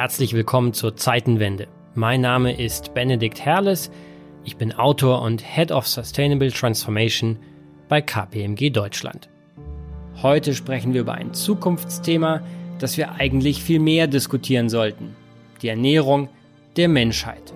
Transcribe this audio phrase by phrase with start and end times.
[0.00, 1.66] Herzlich willkommen zur Zeitenwende.
[1.96, 3.90] Mein Name ist Benedikt Herles.
[4.44, 7.36] Ich bin Autor und Head of Sustainable Transformation
[7.88, 9.28] bei KPMG Deutschland.
[10.22, 12.42] Heute sprechen wir über ein Zukunftsthema,
[12.78, 15.16] das wir eigentlich viel mehr diskutieren sollten.
[15.62, 16.28] Die Ernährung
[16.76, 17.52] der Menschheit.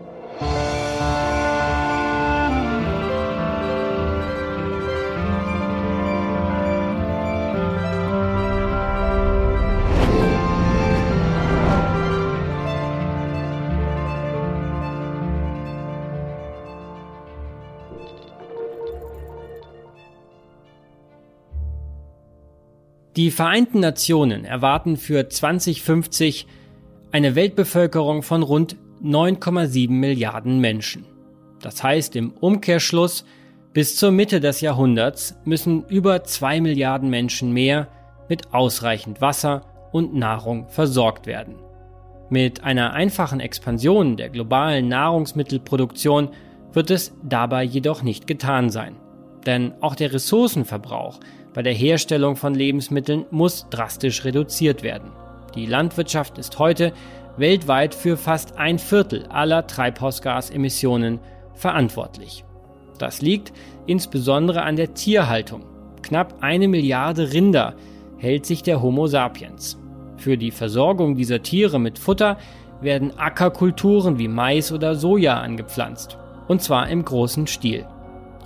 [23.17, 26.47] Die Vereinten Nationen erwarten für 2050
[27.11, 31.05] eine Weltbevölkerung von rund 9,7 Milliarden Menschen.
[31.61, 33.27] Das heißt im Umkehrschluss,
[33.75, 37.89] bis zur Mitte des Jahrhunderts müssen über 2 Milliarden Menschen mehr
[38.31, 41.57] mit ausreichend Wasser und Nahrung versorgt werden.
[42.31, 46.31] Mit einer einfachen Expansion der globalen Nahrungsmittelproduktion
[46.73, 48.97] wird es dabei jedoch nicht getan sein.
[49.45, 51.21] Denn auch der Ressourcenverbrauch
[51.55, 55.11] bei der Herstellung von Lebensmitteln muss drastisch reduziert werden.
[55.55, 56.93] Die Landwirtschaft ist heute
[57.37, 61.21] weltweit für fast ein Viertel aller Treibhausgasemissionen
[61.55, 62.45] verantwortlich.
[62.99, 63.53] Das liegt
[63.87, 65.65] insbesondere an der Tierhaltung.
[66.03, 67.75] Knapp eine Milliarde Rinder
[68.17, 69.79] hält sich der Homo sapiens.
[70.17, 72.39] Für die Versorgung dieser Tiere mit Futter
[72.81, 76.17] werden Ackerkulturen wie Mais oder Soja angepflanzt.
[76.49, 77.87] Und zwar im großen Stil.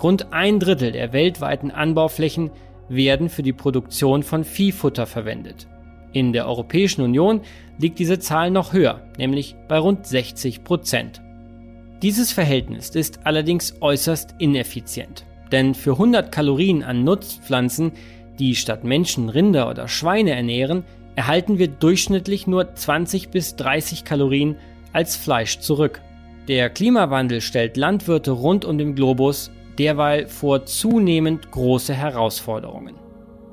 [0.03, 2.51] Rund ein Drittel der weltweiten Anbauflächen
[2.89, 5.67] werden für die Produktion von Viehfutter verwendet.
[6.13, 7.41] In der Europäischen Union
[7.79, 11.21] liegt diese Zahl noch höher, nämlich bei rund 60 Prozent.
[12.03, 17.93] Dieses Verhältnis ist allerdings äußerst ineffizient, denn für 100 Kalorien an Nutzpflanzen,
[18.39, 20.85] die statt Menschen Rinder oder Schweine ernähren,
[21.17, 24.57] erhalten wir durchschnittlich nur 20 bis 30 Kalorien
[24.93, 26.01] als Fleisch zurück.
[26.49, 32.95] Der Klimawandel stellt Landwirte rund um den Globus derweil vor zunehmend große Herausforderungen.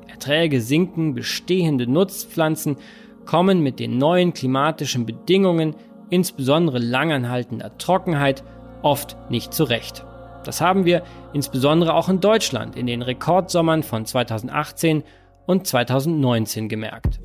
[0.07, 2.77] Erträge sinken, bestehende Nutzpflanzen
[3.25, 5.75] kommen mit den neuen klimatischen Bedingungen,
[6.09, 8.43] insbesondere langanhaltender Trockenheit,
[8.81, 10.05] oft nicht zurecht.
[10.43, 15.03] Das haben wir insbesondere auch in Deutschland in den Rekordsommern von 2018
[15.45, 17.19] und 2019 gemerkt.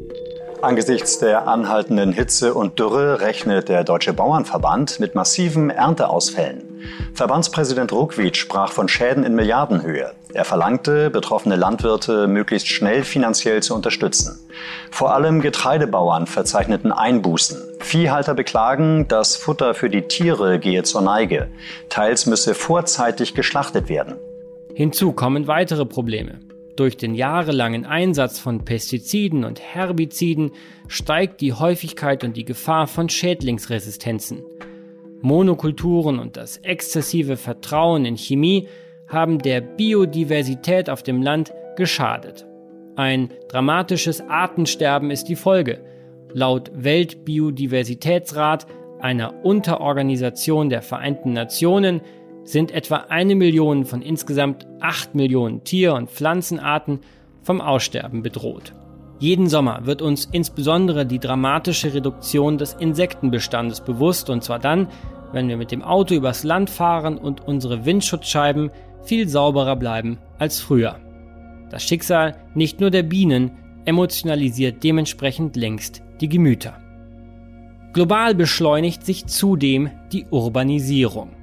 [0.61, 6.65] Angesichts der anhaltenden Hitze und Dürre rechnet der Deutsche Bauernverband mit massiven Ernteausfällen.
[7.15, 10.15] Verbandspräsident Ruckwied sprach von Schäden in Milliardenhöhe.
[10.35, 14.39] Er verlangte, betroffene Landwirte möglichst schnell finanziell zu unterstützen.
[14.91, 17.57] Vor allem Getreidebauern verzeichneten Einbußen.
[17.79, 21.49] Viehhalter beklagen, das Futter für die Tiere gehe zur Neige.
[21.89, 24.17] Teils müsse vorzeitig geschlachtet werden.
[24.75, 26.41] Hinzu kommen weitere Probleme.
[26.79, 30.53] Durch den jahrelangen Einsatz von Pestiziden und Herbiziden
[30.87, 34.45] steigt die Häufigkeit und die Gefahr von Schädlingsresistenzen.
[35.21, 38.69] Monokulturen und das exzessive Vertrauen in Chemie
[39.09, 42.47] haben der Biodiversität auf dem Land geschadet.
[42.95, 45.81] Ein dramatisches Artensterben ist die Folge.
[46.33, 48.69] Laut Weltbiodiversitätsrat,
[49.01, 52.03] einer Unterorganisation der Vereinten Nationen,
[52.51, 57.01] sind etwa eine Million von insgesamt acht Millionen Tier- und Pflanzenarten
[57.43, 58.75] vom Aussterben bedroht.
[59.19, 64.89] Jeden Sommer wird uns insbesondere die dramatische Reduktion des Insektenbestandes bewusst, und zwar dann,
[65.33, 68.71] wenn wir mit dem Auto übers Land fahren und unsere Windschutzscheiben
[69.03, 71.01] viel sauberer bleiben als früher.
[71.71, 73.51] Das Schicksal nicht nur der Bienen
[73.85, 76.79] emotionalisiert dementsprechend längst die Gemüter.
[77.93, 81.38] Global beschleunigt sich zudem die Urbanisierung.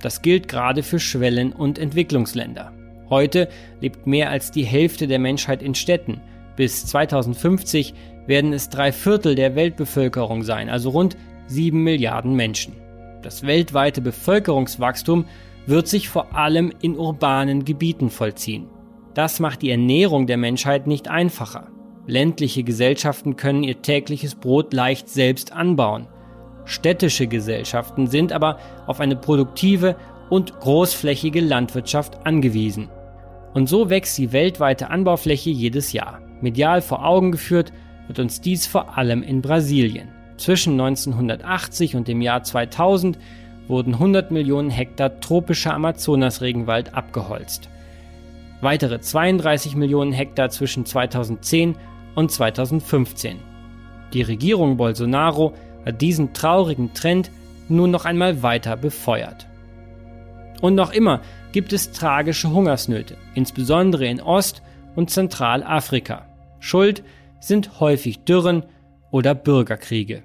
[0.00, 2.72] Das gilt gerade für Schwellen- und Entwicklungsländer.
[3.08, 3.48] Heute
[3.80, 6.20] lebt mehr als die Hälfte der Menschheit in Städten.
[6.56, 7.94] Bis 2050
[8.26, 11.16] werden es drei Viertel der Weltbevölkerung sein, also rund
[11.46, 12.74] sieben Milliarden Menschen.
[13.22, 15.26] Das weltweite Bevölkerungswachstum
[15.66, 18.66] wird sich vor allem in urbanen Gebieten vollziehen.
[19.14, 21.68] Das macht die Ernährung der Menschheit nicht einfacher.
[22.06, 26.06] Ländliche Gesellschaften können ihr tägliches Brot leicht selbst anbauen.
[26.64, 29.96] Städtische Gesellschaften sind aber auf eine produktive
[30.28, 32.88] und großflächige Landwirtschaft angewiesen.
[33.54, 36.20] Und so wächst die weltweite Anbaufläche jedes Jahr.
[36.40, 37.72] Medial vor Augen geführt
[38.06, 40.08] wird uns dies vor allem in Brasilien.
[40.36, 43.18] Zwischen 1980 und dem Jahr 2000
[43.68, 47.68] wurden 100 Millionen Hektar tropischer Amazonasregenwald abgeholzt.
[48.60, 51.76] Weitere 32 Millionen Hektar zwischen 2010
[52.14, 53.38] und 2015.
[54.12, 55.54] Die Regierung Bolsonaro
[55.84, 57.30] hat diesen traurigen Trend
[57.68, 59.46] nun noch einmal weiter befeuert.
[60.60, 61.20] Und noch immer
[61.52, 64.62] gibt es tragische Hungersnöte, insbesondere in Ost-
[64.94, 66.26] und Zentralafrika.
[66.58, 67.02] Schuld
[67.40, 68.64] sind häufig Dürren
[69.10, 70.22] oder Bürgerkriege.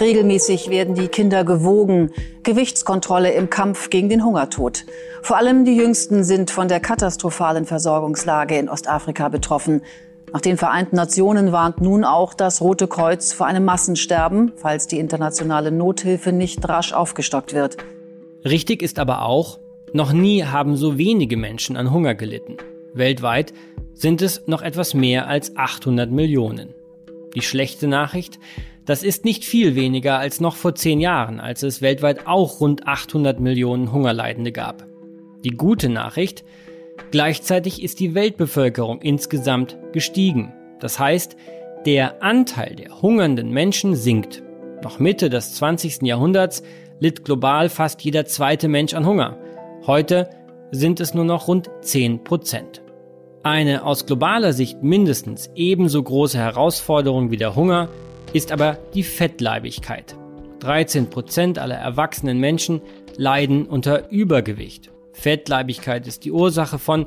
[0.00, 2.10] Regelmäßig werden die Kinder gewogen.
[2.42, 4.84] Gewichtskontrolle im Kampf gegen den Hungertod.
[5.22, 9.82] Vor allem die Jüngsten sind von der katastrophalen Versorgungslage in Ostafrika betroffen.
[10.34, 14.98] Nach den Vereinten Nationen warnt nun auch das Rote Kreuz vor einem Massensterben, falls die
[14.98, 17.76] internationale Nothilfe nicht rasch aufgestockt wird.
[18.44, 19.60] Richtig ist aber auch,
[19.92, 22.56] noch nie haben so wenige Menschen an Hunger gelitten.
[22.94, 23.54] Weltweit
[23.92, 26.74] sind es noch etwas mehr als 800 Millionen.
[27.36, 28.40] Die schlechte Nachricht,
[28.86, 32.88] das ist nicht viel weniger als noch vor zehn Jahren, als es weltweit auch rund
[32.88, 34.84] 800 Millionen Hungerleidende gab.
[35.44, 36.44] Die gute Nachricht,
[37.12, 40.52] gleichzeitig ist die Weltbevölkerung insgesamt gestiegen.
[40.80, 41.36] Das heißt,
[41.86, 44.42] der Anteil der hungernden Menschen sinkt.
[44.82, 46.02] Noch Mitte des 20.
[46.02, 46.62] Jahrhunderts
[47.00, 49.38] litt global fast jeder zweite Mensch an Hunger.
[49.86, 50.28] Heute
[50.70, 52.82] sind es nur noch rund 10 Prozent.
[53.42, 57.88] Eine aus globaler Sicht mindestens ebenso große Herausforderung wie der Hunger
[58.32, 60.16] ist aber die Fettleibigkeit.
[60.60, 62.80] 13 Prozent aller erwachsenen Menschen
[63.16, 64.90] leiden unter Übergewicht.
[65.12, 67.06] Fettleibigkeit ist die Ursache von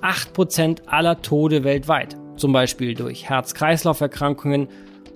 [0.00, 4.68] 8 Prozent aller Tode weltweit, zum Beispiel durch Herz-Kreislauf-Erkrankungen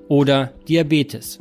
[0.09, 1.41] oder Diabetes.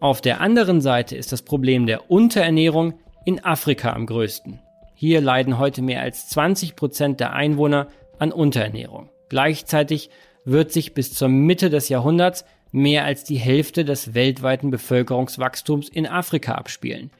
[0.00, 2.94] Auf der anderen Seite ist das Problem der Unterernährung
[3.24, 4.60] in Afrika am größten.
[4.94, 7.88] Hier leiden heute mehr als 20 Prozent der Einwohner
[8.18, 9.10] an Unterernährung.
[9.28, 10.10] Gleichzeitig
[10.44, 16.06] wird sich bis zur Mitte des Jahrhunderts mehr als die Hälfte des weltweiten Bevölkerungswachstums in
[16.06, 17.10] Afrika abspielen.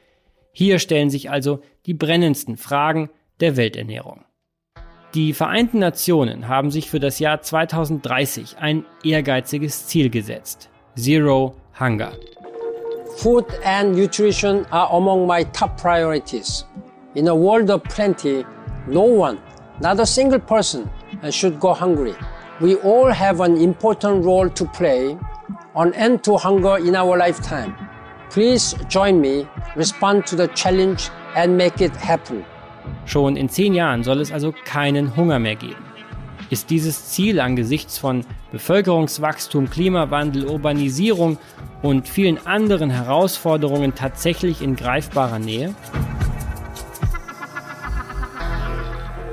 [0.52, 3.10] Hier stellen sich also die brennendsten Fragen
[3.40, 4.24] der Welternährung.
[5.14, 10.68] Die Vereinten Nationen haben sich für das Jahr 2030 ein ehrgeiziges Ziel gesetzt.
[10.98, 12.12] Zero Hunger.
[13.16, 16.66] Food and nutrition are among my top priorities.
[17.14, 18.44] In a world of plenty,
[18.86, 19.38] no one,
[19.80, 20.90] not a single person,
[21.30, 22.14] should go hungry.
[22.60, 25.16] We all have an important role to play
[25.74, 27.74] on end to hunger in our lifetime.
[28.28, 32.44] Please join me, respond to the challenge and make it happen.
[33.06, 35.88] Schon in zehn Jahren soll es also keinen Hunger mehr geben.
[36.50, 41.36] Ist dieses Ziel angesichts von Bevölkerungswachstum, Klimawandel, Urbanisierung
[41.82, 45.74] und vielen anderen Herausforderungen tatsächlich in greifbarer Nähe?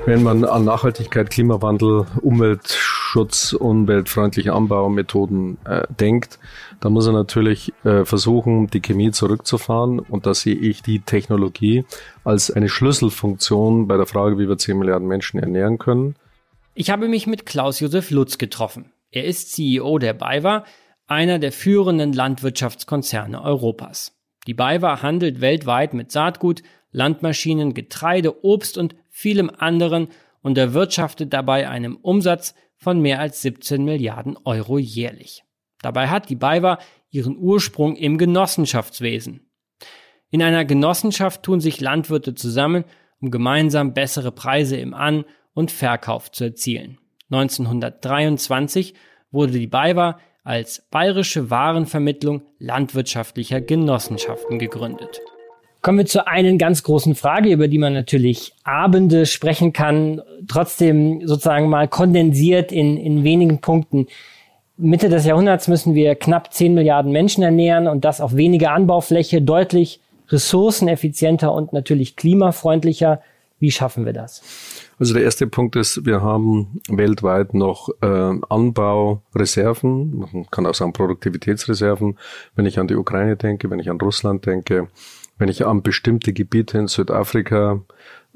[0.04, 6.38] Wenn man an Nachhaltigkeit, Klimawandel, Umweltschutz, umweltfreundliche Anbaumethoden äh, denkt,
[6.80, 9.98] dann muss er natürlich äh, versuchen, die Chemie zurückzufahren.
[9.98, 11.84] Und da sehe ich die Technologie
[12.24, 16.16] als eine Schlüsselfunktion bei der Frage, wie wir 10 Milliarden Menschen ernähren können.
[16.74, 18.92] Ich habe mich mit Klaus-Josef Lutz getroffen.
[19.10, 20.64] Er ist CEO der BayWa,
[21.06, 24.12] einer der führenden Landwirtschaftskonzerne Europas.
[24.46, 26.62] Die BayWa handelt weltweit mit Saatgut,
[26.92, 30.08] Landmaschinen, Getreide, Obst und vielem anderen
[30.42, 35.45] und erwirtschaftet dabei einen Umsatz von mehr als 17 Milliarden Euro jährlich.
[35.86, 36.80] Dabei hat die BayWa
[37.10, 39.48] ihren Ursprung im Genossenschaftswesen.
[40.30, 42.82] In einer Genossenschaft tun sich Landwirte zusammen,
[43.20, 45.24] um gemeinsam bessere Preise im An-
[45.54, 46.98] und Verkauf zu erzielen.
[47.30, 48.94] 1923
[49.30, 55.20] wurde die BayWa als Bayerische Warenvermittlung landwirtschaftlicher Genossenschaften gegründet.
[55.82, 61.24] Kommen wir zu einer ganz großen Frage, über die man natürlich Abende sprechen kann, trotzdem
[61.28, 64.08] sozusagen mal kondensiert in, in wenigen Punkten.
[64.78, 69.40] Mitte des Jahrhunderts müssen wir knapp 10 Milliarden Menschen ernähren und das auf weniger Anbaufläche,
[69.40, 73.20] deutlich ressourceneffizienter und natürlich klimafreundlicher.
[73.58, 74.42] Wie schaffen wir das?
[74.98, 78.06] Also der erste Punkt ist, wir haben weltweit noch äh,
[78.48, 82.18] Anbaureserven, man kann auch sagen Produktivitätsreserven.
[82.54, 84.88] Wenn ich an die Ukraine denke, wenn ich an Russland denke,
[85.38, 87.80] wenn ich an bestimmte Gebiete in Südafrika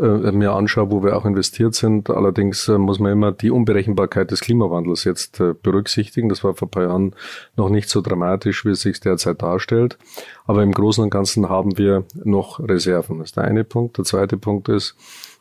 [0.00, 4.30] äh, mir anschaue, wo wir auch investiert sind, allerdings äh, muss man immer die Unberechenbarkeit
[4.30, 6.28] des Klimawandels jetzt äh, berücksichtigen.
[6.28, 7.14] Das war vor ein paar Jahren
[7.57, 9.99] noch nicht so dramatisch, wie es sich derzeit darstellt.
[10.47, 13.19] Aber im Großen und Ganzen haben wir noch Reserven.
[13.19, 13.99] Das ist der eine Punkt.
[13.99, 14.97] Der zweite Punkt ist,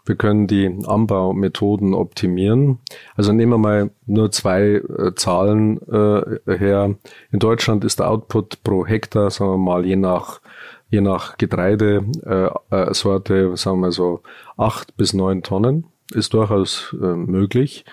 [0.06, 2.80] wir können die Anbaumethoden optimieren.
[3.16, 6.96] Also nehmen wir mal nur zwei äh, Zahlen äh, her.
[7.32, 10.42] In Deutschland ist der Output pro Hektar, sagen wir mal, je nach
[10.90, 14.22] je nach Getreidesorte, äh, äh, sagen wir so,
[14.58, 17.86] acht bis neun Tonnen ist durchaus äh, möglich.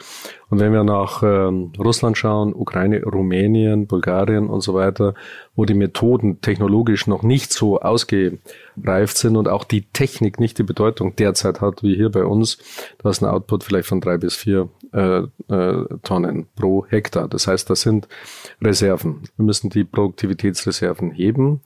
[0.48, 5.12] Und wenn wir nach ähm, Russland schauen, Ukraine, Rumänien, Bulgarien und so weiter,
[5.54, 10.62] wo die Methoden technologisch noch nicht so ausgereift sind und auch die Technik nicht die
[10.62, 12.56] Bedeutung derzeit hat wie hier bei uns,
[13.02, 15.24] da ist ein Output vielleicht von drei bis vier äh,
[16.02, 17.28] Tonnen pro Hektar.
[17.28, 18.08] Das heißt, das sind
[18.62, 19.24] Reserven.
[19.36, 21.60] Wir müssen die Produktivitätsreserven heben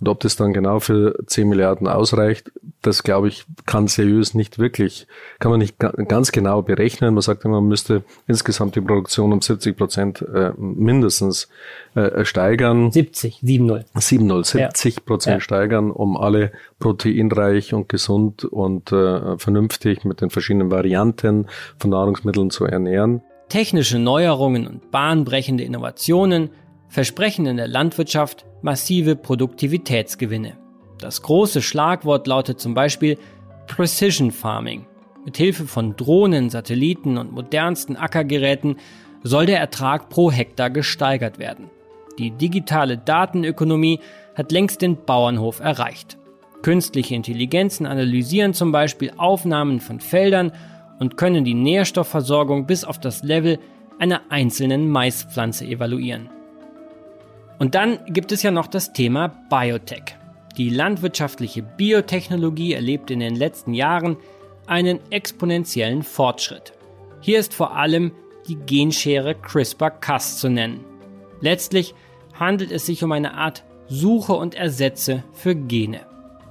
[0.00, 4.58] Und ob das dann genau für 10 Milliarden ausreicht, das glaube ich, kann seriös nicht
[4.58, 5.06] wirklich,
[5.38, 7.14] kann man nicht ganz genau berechnen.
[7.14, 11.48] Man sagt immer, man müsste insgesamt die Produktion um 70 Prozent äh, mindestens
[11.94, 12.92] äh, steigern.
[12.92, 13.84] 70, 7-0.
[13.94, 15.40] 7-0, 70 Prozent ja.
[15.40, 21.46] steigern, um alle proteinreich und gesund und äh, vernünftig mit den verschiedenen Varianten
[21.78, 23.22] von Nahrungsmitteln zu ernähren.
[23.48, 26.50] Technische Neuerungen und bahnbrechende Innovationen
[26.88, 30.56] versprechen in der Landwirtschaft massive Produktivitätsgewinne.
[30.98, 33.18] Das große Schlagwort lautet zum Beispiel
[33.66, 34.86] Precision Farming.
[35.24, 38.76] Mit Hilfe von Drohnen, Satelliten und modernsten Ackergeräten
[39.22, 41.70] soll der Ertrag pro Hektar gesteigert werden.
[42.18, 44.00] Die digitale Datenökonomie
[44.34, 46.16] hat längst den Bauernhof erreicht.
[46.62, 50.52] Künstliche Intelligenzen analysieren zum Beispiel Aufnahmen von Feldern
[50.98, 53.58] und können die Nährstoffversorgung bis auf das Level
[53.98, 56.30] einer einzelnen Maispflanze evaluieren.
[57.58, 60.16] Und dann gibt es ja noch das Thema Biotech.
[60.56, 64.16] Die landwirtschaftliche Biotechnologie erlebt in den letzten Jahren
[64.66, 66.72] einen exponentiellen Fortschritt.
[67.20, 68.12] Hier ist vor allem
[68.48, 70.84] die Genschere CRISPR-Cas zu nennen.
[71.40, 71.94] Letztlich
[72.34, 76.00] handelt es sich um eine Art Suche und Ersetze für Gene.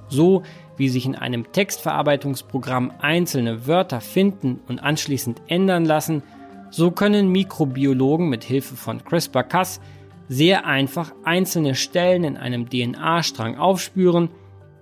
[0.08, 0.42] So
[0.76, 6.22] wie sich in einem Textverarbeitungsprogramm einzelne Wörter finden und anschließend ändern lassen,
[6.70, 9.80] so können Mikrobiologen mit Hilfe von CRISPR-Cas
[10.28, 14.30] sehr einfach einzelne Stellen in einem DNA-Strang aufspüren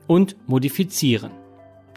[0.06, 1.32] und modifizieren.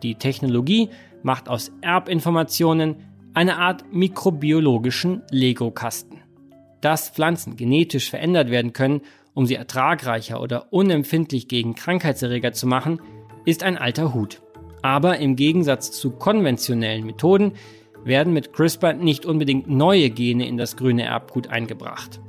[0.04, 0.90] Die Technologie
[1.24, 2.98] macht aus Erbinformationen
[3.34, 6.22] eine Art mikrobiologischen Lego-Kasten.
[6.82, 9.02] Dass Pflanzen genetisch verändert werden können,
[9.34, 13.02] um sie ertragreicher oder unempfindlich gegen Krankheitserreger zu machen,
[13.46, 14.42] ist ein alter Hut.
[14.82, 17.54] Aber im Gegensatz zu konventionellen Methoden
[18.04, 22.20] werden mit CRISPR nicht unbedingt neue Gene in das grüne Erbgut eingebracht.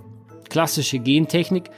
[0.48, 1.70] Klassische Gentechnik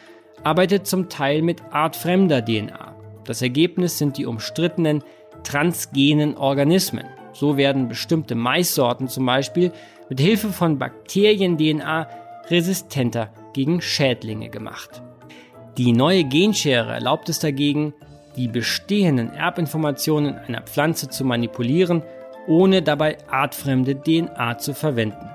[0.43, 2.95] arbeitet zum Teil mit artfremder DNA.
[3.25, 5.03] Das Ergebnis sind die umstrittenen
[5.45, 7.07] transgenen Organismen.
[7.33, 9.73] So werden bestimmte Maissorten zum Beispiel
[10.09, 12.09] mit Hilfe von Bakterien-DNA
[12.49, 15.03] resistenter gegen Schädlinge gemacht.
[15.79, 17.95] Die neue Genschere erlaubt es dagegen,
[18.37, 22.03] die bestehenden Erbinformationen einer Pflanze zu manipulieren,
[22.47, 25.31] ohne dabei artfremde DNA zu verwenden.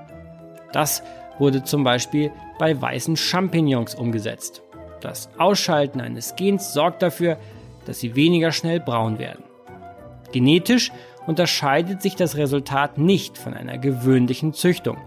[0.72, 1.02] Das
[1.38, 4.62] wurde zum Beispiel bei weißen Champignons umgesetzt.
[5.00, 7.38] Das Ausschalten eines Gens sorgt dafür,
[7.84, 9.44] dass sie weniger schnell braun werden.
[10.32, 10.90] Genetisch
[11.26, 14.98] unterscheidet sich das Resultat nicht von einer gewöhnlichen Züchtung,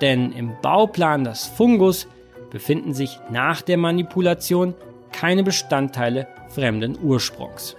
[0.00, 2.08] denn im Bauplan des Fungus
[2.50, 4.74] befinden sich nach der Manipulation
[5.12, 7.76] keine Bestandteile fremden Ursprungs.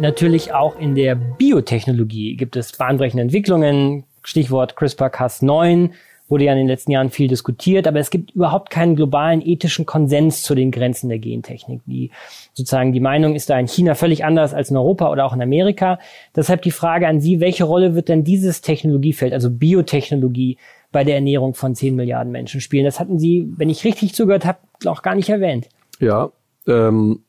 [0.00, 5.90] Natürlich auch in der Biotechnologie gibt es bahnbrechende Entwicklungen, Stichwort CRISPR-Cas9
[6.28, 9.86] wurde ja in den letzten Jahren viel diskutiert, aber es gibt überhaupt keinen globalen ethischen
[9.86, 11.80] Konsens zu den Grenzen der Gentechnik.
[11.86, 12.10] Die
[12.52, 15.42] sozusagen die Meinung ist da in China völlig anders als in Europa oder auch in
[15.42, 15.98] Amerika.
[16.34, 20.58] Deshalb die Frage an Sie, welche Rolle wird denn dieses Technologiefeld, also Biotechnologie,
[20.92, 22.84] bei der Ernährung von 10 Milliarden Menschen spielen?
[22.84, 25.68] Das hatten Sie, wenn ich richtig zugehört habe, auch gar nicht erwähnt.
[26.00, 26.30] Ja,
[26.66, 27.20] ähm,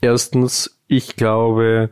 [0.00, 1.90] erstens, ich glaube,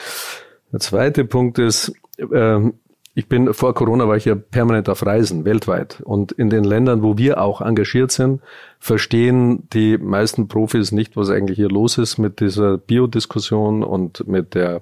[0.72, 2.72] Der zweite Punkt ist, äh,
[3.18, 7.02] ich bin vor Corona war ich ja permanent auf Reisen weltweit und in den Ländern,
[7.02, 8.42] wo wir auch engagiert sind,
[8.78, 14.54] verstehen die meisten Profis nicht, was eigentlich hier los ist mit dieser Biodiskussion und mit
[14.54, 14.82] der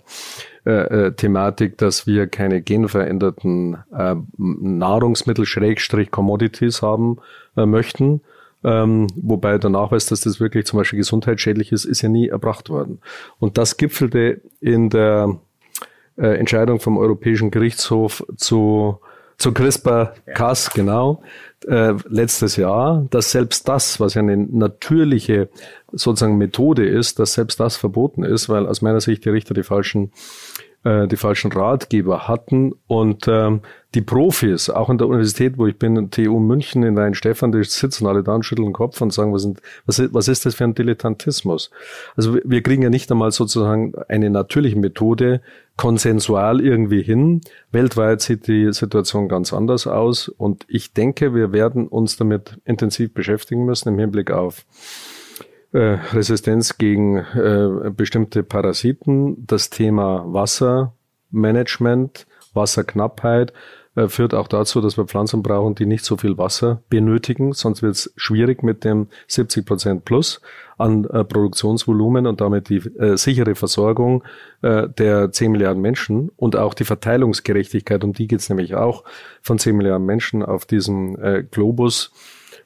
[0.65, 7.19] äh, äh, Thematik, dass wir keine genveränderten äh, Nahrungsmittel Schrägstrich Commodities haben
[7.55, 8.21] äh, möchten.
[8.63, 12.69] Ähm, wobei der Nachweis, dass das wirklich zum Beispiel gesundheitsschädlich ist, ist ja nie erbracht
[12.69, 12.99] worden.
[13.37, 15.37] Und das gipfelte in der
[16.17, 18.99] äh, Entscheidung vom Europäischen Gerichtshof zu,
[19.37, 20.71] zu CRISPR-Cas, ja.
[20.73, 21.23] genau,
[21.67, 25.49] äh, letztes Jahr, dass selbst das, was ja eine natürliche
[25.91, 29.63] sozusagen Methode ist, dass selbst das verboten ist, weil aus meiner Sicht die Richter die
[29.63, 30.11] falschen
[30.83, 33.61] äh, die falschen Ratgeber hatten und ähm,
[33.95, 38.07] die Profis, auch an der Universität, wo ich bin, TU München in Weinstefan, die sitzen
[38.07, 40.55] alle da und schütteln den Kopf und sagen, was, sind, was, ist, was ist das
[40.55, 41.69] für ein Dilettantismus?
[42.15, 45.41] Also wir kriegen ja nicht einmal sozusagen eine natürliche Methode
[45.77, 47.41] konsensual irgendwie hin.
[47.71, 53.13] Weltweit sieht die Situation ganz anders aus und ich denke, wir werden uns damit intensiv
[53.13, 54.65] beschäftigen müssen im Hinblick auf
[55.79, 63.53] Resistenz gegen äh, bestimmte Parasiten, das Thema Wassermanagement, Wasserknappheit,
[63.95, 67.83] äh, führt auch dazu, dass wir Pflanzen brauchen, die nicht so viel Wasser benötigen, sonst
[67.83, 70.41] wird es schwierig mit dem 70 Prozent plus
[70.77, 74.23] an äh, Produktionsvolumen und damit die äh, sichere Versorgung
[74.63, 79.03] äh, der 10 Milliarden Menschen und auch die Verteilungsgerechtigkeit, um die geht es nämlich auch,
[79.41, 82.11] von 10 Milliarden Menschen auf diesem äh, Globus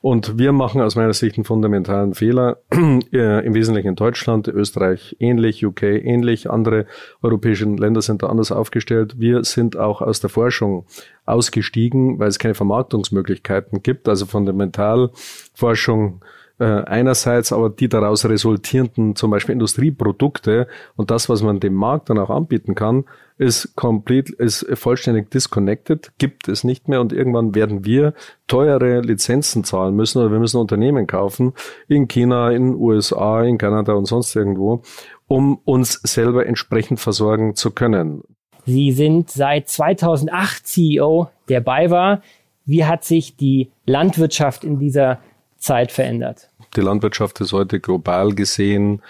[0.01, 5.15] und wir machen aus meiner Sicht einen fundamentalen Fehler, äh, im Wesentlichen in Deutschland, Österreich
[5.19, 6.85] ähnlich, UK ähnlich, andere
[7.21, 9.19] europäische Länder sind da anders aufgestellt.
[9.19, 10.85] Wir sind auch aus der Forschung
[11.25, 16.21] ausgestiegen, weil es keine Vermarktungsmöglichkeiten gibt, also Fundamentalforschung
[16.59, 22.09] äh, einerseits, aber die daraus resultierenden zum Beispiel Industrieprodukte und das, was man dem Markt
[22.09, 23.05] dann auch anbieten kann,
[23.37, 28.13] ist komplett, ist vollständig disconnected, gibt es nicht mehr und irgendwann werden wir
[28.47, 31.53] teure Lizenzen zahlen müssen oder wir müssen Unternehmen kaufen
[31.87, 34.81] in China, in USA, in Kanada und sonst irgendwo,
[35.27, 38.23] um uns selber entsprechend versorgen zu können.
[38.65, 42.21] Sie sind seit 2008 CEO der BayWa.
[42.65, 45.19] Wie hat sich die Landwirtschaft in dieser
[45.57, 46.49] Zeit verändert?
[46.75, 49.01] Die Landwirtschaft ist heute global gesehen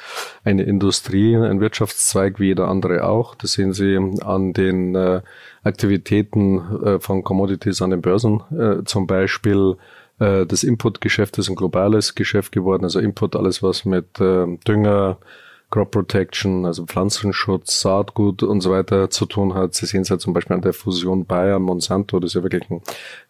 [0.44, 3.36] eine Industrie, ein Wirtschaftszweig wie jeder andere auch.
[3.36, 5.22] Das sehen Sie an den äh,
[5.64, 8.42] Aktivitäten äh, von Commodities an den Börsen.
[8.52, 9.76] Äh, zum Beispiel
[10.20, 12.84] äh, das Inputgeschäft ist ein globales Geschäft geworden.
[12.84, 15.18] Also Input, alles was mit äh, Dünger,
[15.70, 19.74] Crop Protection, also Pflanzenschutz, Saatgut und so weiter zu tun hat.
[19.74, 22.70] Sie sehen es ja zum Beispiel an der Fusion Bayer Monsanto, das ist ja wirklich
[22.70, 22.82] ein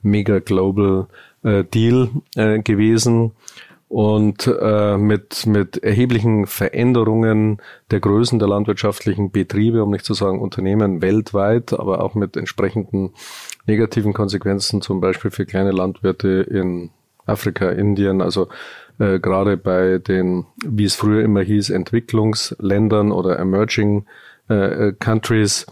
[0.04, 1.08] mega global
[1.44, 3.32] äh, Deal äh, gewesen
[3.90, 10.42] und äh, mit, mit erheblichen Veränderungen der Größen der landwirtschaftlichen Betriebe, um nicht zu sagen
[10.42, 13.12] Unternehmen weltweit, aber auch mit entsprechenden
[13.66, 16.90] negativen Konsequenzen, zum Beispiel für kleine Landwirte in
[17.26, 18.50] Afrika, Indien, also
[19.00, 24.06] äh, gerade bei den, wie es früher immer hieß, Entwicklungsländern oder Emerging
[24.50, 25.66] äh, Countries.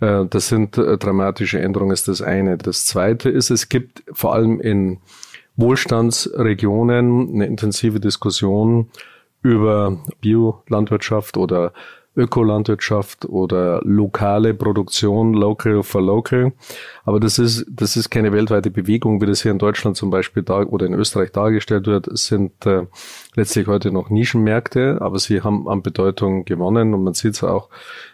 [0.00, 2.58] Äh, das sind äh, dramatische Änderungen, ist das eine.
[2.58, 4.98] Das zweite ist, es gibt vor allem in
[5.56, 8.90] Wohlstandsregionen eine intensive Diskussion
[9.42, 11.72] über Biolandwirtschaft oder
[12.16, 16.52] Ökolandwirtschaft oder lokale Produktion, local for local.
[17.04, 20.42] Aber das ist, das ist keine weltweite Bewegung, wie das hier in Deutschland zum Beispiel
[20.42, 22.08] da, oder in Österreich dargestellt wird.
[22.08, 22.86] Es sind äh,
[23.36, 27.68] letztlich heute noch Nischenmärkte, aber sie haben an Bedeutung gewonnen und man sieht es auch,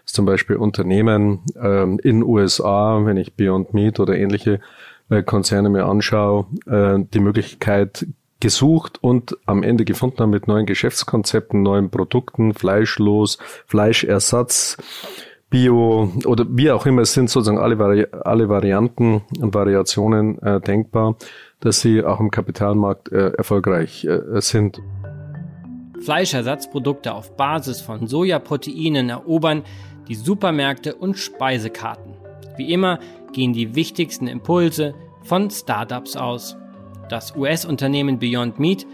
[0.04, 4.60] dass zum Beispiel Unternehmen äh, in USA, wenn ich Beyond Meat oder ähnliche
[5.08, 8.06] äh, Konzerne mir anschaue, äh, die Möglichkeit
[8.40, 14.76] gesucht und am Ende gefunden haben mit neuen Geschäftskonzepten, neuen Produkten, fleischlos, Fleischersatz,
[15.48, 20.60] Bio oder wie auch immer, es sind sozusagen alle, Vari alle Varianten und Variationen äh,
[20.60, 21.16] denkbar,
[21.60, 24.80] dass sie auch im Kapitalmarkt äh, erfolgreich äh, sind.
[26.00, 29.62] Fleischersatzprodukte auf Basis von Sojaproteinen erobern
[30.08, 32.14] die Supermärkte und Speisekarten.
[32.56, 32.98] Wie immer
[33.32, 36.56] gehen die wichtigsten Impulse von Startups aus.
[37.08, 38.86] Das US-Unternehmen Beyond Meat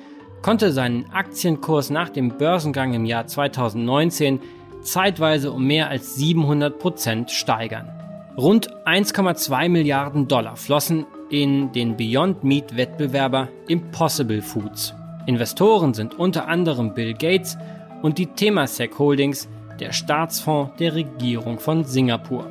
[0.42, 4.40] konnte seinen Aktienkurs nach dem Börsengang im Jahr 2019
[4.83, 7.88] zeitweise um mehr als 700 Prozent steigern.
[8.37, 14.94] Rund 1,2 Milliarden Dollar flossen in den Beyond Meat Wettbewerber Impossible Foods.
[15.27, 17.57] Investoren sind unter anderem Bill Gates
[18.03, 19.48] und die Temasek Holdings,
[19.79, 22.46] der Staatsfonds der Regierung von Singapur.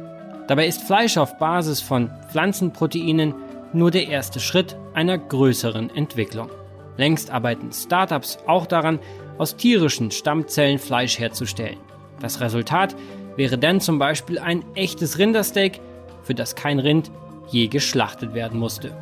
[0.47, 3.33] Dabei ist Fleisch auf Basis von Pflanzenproteinen
[3.73, 6.49] nur der erste Schritt einer größeren Entwicklung.
[6.97, 8.99] Längst arbeiten Startups auch daran,
[9.37, 11.77] aus tierischen Stammzellen Fleisch herzustellen.
[12.19, 12.95] Das Resultat
[13.35, 15.79] wäre dann zum Beispiel ein echtes Rindersteak,
[16.23, 17.11] für das kein Rind
[17.49, 18.95] je geschlachtet werden musste.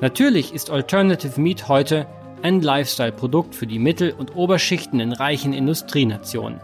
[0.00, 2.06] Natürlich ist Alternative Meat heute
[2.42, 6.60] ein Lifestyle-Produkt für die Mittel- und Oberschichten in reichen Industrienationen.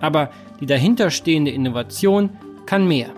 [0.00, 2.30] Aber die dahinterstehende Innovation
[2.66, 3.10] kann mehr.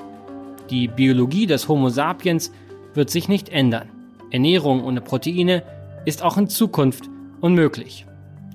[0.71, 2.53] Die Biologie des Homo sapiens
[2.95, 3.89] wird sich nicht ändern.
[4.31, 5.62] Ernährung ohne Proteine
[6.05, 7.05] ist auch in Zukunft
[7.40, 8.07] unmöglich.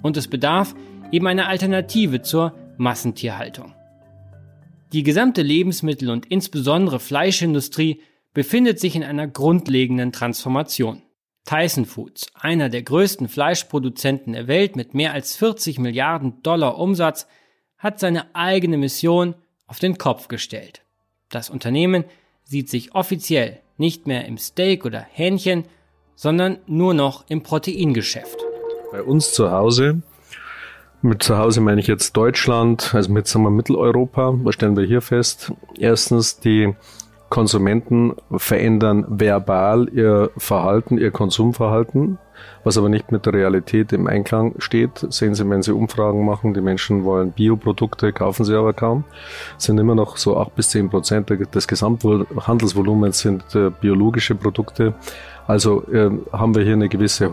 [0.01, 0.75] Und es bedarf
[1.11, 3.73] eben einer Alternative zur Massentierhaltung.
[4.93, 8.01] Die gesamte Lebensmittel- und insbesondere Fleischindustrie
[8.33, 11.01] befindet sich in einer grundlegenden Transformation.
[11.45, 17.27] Tyson Foods, einer der größten Fleischproduzenten der Welt mit mehr als 40 Milliarden Dollar Umsatz,
[17.77, 19.35] hat seine eigene Mission
[19.67, 20.81] auf den Kopf gestellt.
[21.29, 22.05] Das Unternehmen
[22.43, 25.65] sieht sich offiziell nicht mehr im Steak oder Hähnchen,
[26.15, 28.37] sondern nur noch im Proteingeschäft.
[28.91, 30.01] Bei uns zu Hause,
[31.01, 34.85] mit zu Hause meine ich jetzt Deutschland, also mit sagen wir, Mitteleuropa, was stellen wir
[34.85, 35.51] hier fest?
[35.77, 36.73] Erstens, die
[37.29, 42.17] Konsumenten verändern verbal ihr Verhalten, ihr Konsumverhalten,
[42.63, 45.05] was aber nicht mit der Realität im Einklang steht.
[45.09, 49.03] Sehen Sie, wenn Sie Umfragen machen, die Menschen wollen Bioprodukte, kaufen sie aber kaum.
[49.57, 54.93] Sind immer noch so acht bis zehn Prozent des Gesamthandelsvolumens sind äh, biologische Produkte.
[55.47, 57.31] Also äh, haben wir hier eine gewisse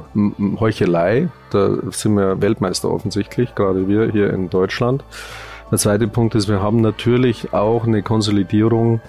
[0.61, 1.29] Heuchelei.
[1.51, 5.05] Da sind wir Weltmeister offensichtlich, gerade wir hier in Deutschland.
[5.71, 9.01] Der zweite Punkt ist, wir haben natürlich auch eine Konsolidierung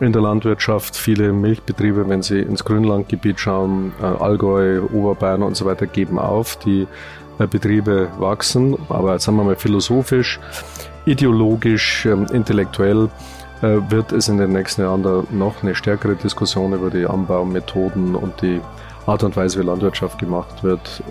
[0.00, 0.96] in der Landwirtschaft.
[0.96, 6.56] Viele Milchbetriebe, wenn sie ins Grünlandgebiet schauen, äh, Allgäu, Oberbayern und so weiter, geben auf.
[6.56, 6.86] Die
[7.38, 10.40] äh, Betriebe wachsen, aber sagen wir mal philosophisch,
[11.06, 13.08] ideologisch, äh, intellektuell
[13.62, 18.40] äh, wird es in den nächsten Jahren noch eine stärkere Diskussion über die Anbaumethoden und
[18.42, 18.60] die
[19.06, 21.02] Art und Weise, wie Landwirtschaft gemacht wird,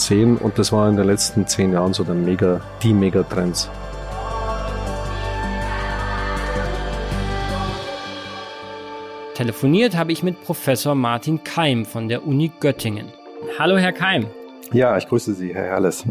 [0.00, 0.38] sehen.
[0.38, 3.68] Und das war in den letzten zehn Jahren so der Mega, die Megatrends.
[9.34, 13.12] Telefoniert habe ich mit Professor Martin Keim von der Uni Göttingen.
[13.58, 14.28] Hallo, Herr Keim.
[14.72, 16.04] Ja, ich grüße Sie, Herr Herles.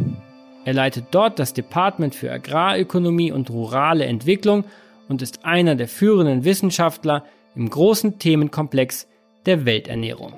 [0.66, 4.66] Er leitet dort das Department für Agrarökonomie und rurale Entwicklung
[5.08, 7.24] und ist einer der führenden Wissenschaftler
[7.56, 9.08] im großen Themenkomplex
[9.46, 10.34] der Welternährung.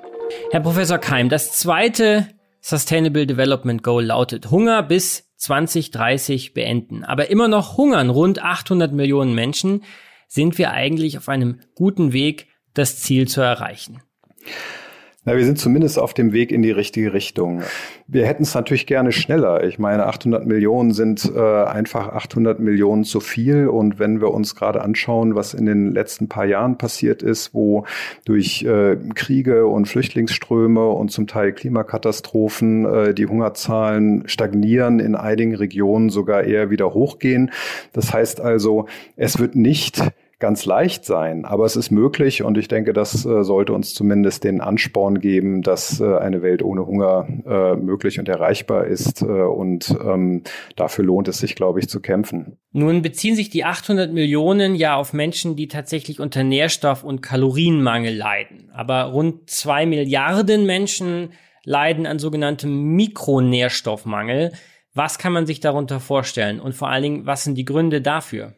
[0.52, 2.28] Herr Professor Keim, das zweite
[2.60, 7.02] Sustainable Development Goal lautet Hunger bis 2030 beenden.
[7.02, 9.82] Aber immer noch hungern rund 800 Millionen Menschen.
[10.28, 12.46] Sind wir eigentlich auf einem guten Weg,
[12.78, 14.00] das Ziel zu erreichen?
[15.28, 17.62] Na, wir sind zumindest auf dem Weg in die richtige Richtung.
[18.06, 19.64] Wir hätten es natürlich gerne schneller.
[19.64, 23.66] Ich meine, 800 Millionen sind äh, einfach 800 Millionen zu viel.
[23.66, 27.86] Und wenn wir uns gerade anschauen, was in den letzten paar Jahren passiert ist, wo
[28.24, 35.56] durch äh, Kriege und Flüchtlingsströme und zum Teil Klimakatastrophen äh, die Hungerzahlen stagnieren, in einigen
[35.56, 37.50] Regionen sogar eher wieder hochgehen.
[37.92, 38.86] Das heißt also,
[39.16, 40.04] es wird nicht
[40.38, 44.44] ganz leicht sein, aber es ist möglich und ich denke, das äh, sollte uns zumindest
[44.44, 49.96] den Ansporn geben, dass äh, eine Welt ohne Hunger äh, möglich und erreichbar ist und
[50.04, 50.42] ähm,
[50.76, 52.58] dafür lohnt es sich, glaube ich, zu kämpfen.
[52.72, 58.14] Nun beziehen sich die 800 Millionen ja auf Menschen, die tatsächlich unter Nährstoff- und Kalorienmangel
[58.14, 61.30] leiden, aber rund zwei Milliarden Menschen
[61.64, 64.52] leiden an sogenanntem Mikronährstoffmangel.
[64.92, 68.54] Was kann man sich darunter vorstellen und vor allen Dingen, was sind die Gründe dafür?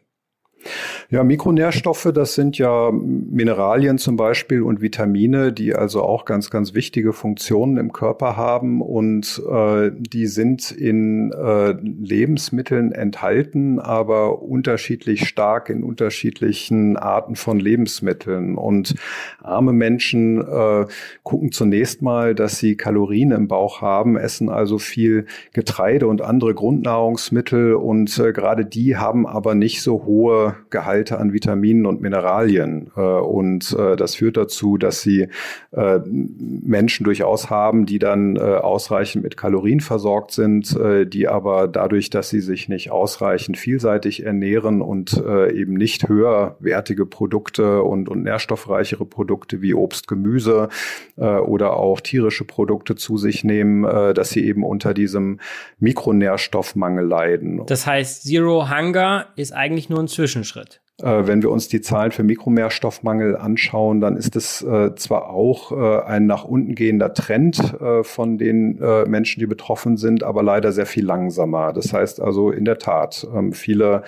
[1.10, 6.74] Ja, Mikronährstoffe, das sind ja Mineralien zum Beispiel und Vitamine, die also auch ganz, ganz
[6.74, 15.26] wichtige Funktionen im Körper haben und äh, die sind in äh, Lebensmitteln enthalten, aber unterschiedlich
[15.26, 18.56] stark in unterschiedlichen Arten von Lebensmitteln.
[18.56, 18.94] Und
[19.42, 20.86] arme Menschen äh,
[21.22, 26.54] gucken zunächst mal, dass sie Kalorien im Bauch haben, essen also viel Getreide und andere
[26.54, 32.90] Grundnahrungsmittel und äh, gerade die haben aber nicht so hohe Gehalte an Vitaminen und Mineralien.
[32.96, 35.28] Äh, und äh, das führt dazu, dass sie
[35.72, 42.30] äh, Menschen durchaus haben, die dann ausreichend mit Kalorien versorgt sind, die aber dadurch, dass
[42.30, 49.62] sie sich nicht ausreichend vielseitig ernähren und eben nicht höherwertige Produkte und, und nährstoffreichere Produkte
[49.62, 50.68] wie Obst, Gemüse
[51.16, 55.40] oder auch tierische Produkte zu sich nehmen, dass sie eben unter diesem
[55.78, 57.62] Mikronährstoffmangel leiden.
[57.66, 60.08] Das heißt, Zero Hunger ist eigentlich nur ein
[60.38, 60.81] Zwischenschritt.
[61.01, 65.70] Äh, wenn wir uns die Zahlen für Mikronährstoffmangel anschauen, dann ist es äh, zwar auch
[65.72, 70.42] äh, ein nach unten gehender Trend äh, von den äh, Menschen, die betroffen sind, aber
[70.42, 71.72] leider sehr viel langsamer.
[71.72, 74.03] Das heißt also in der Tat, ähm, viele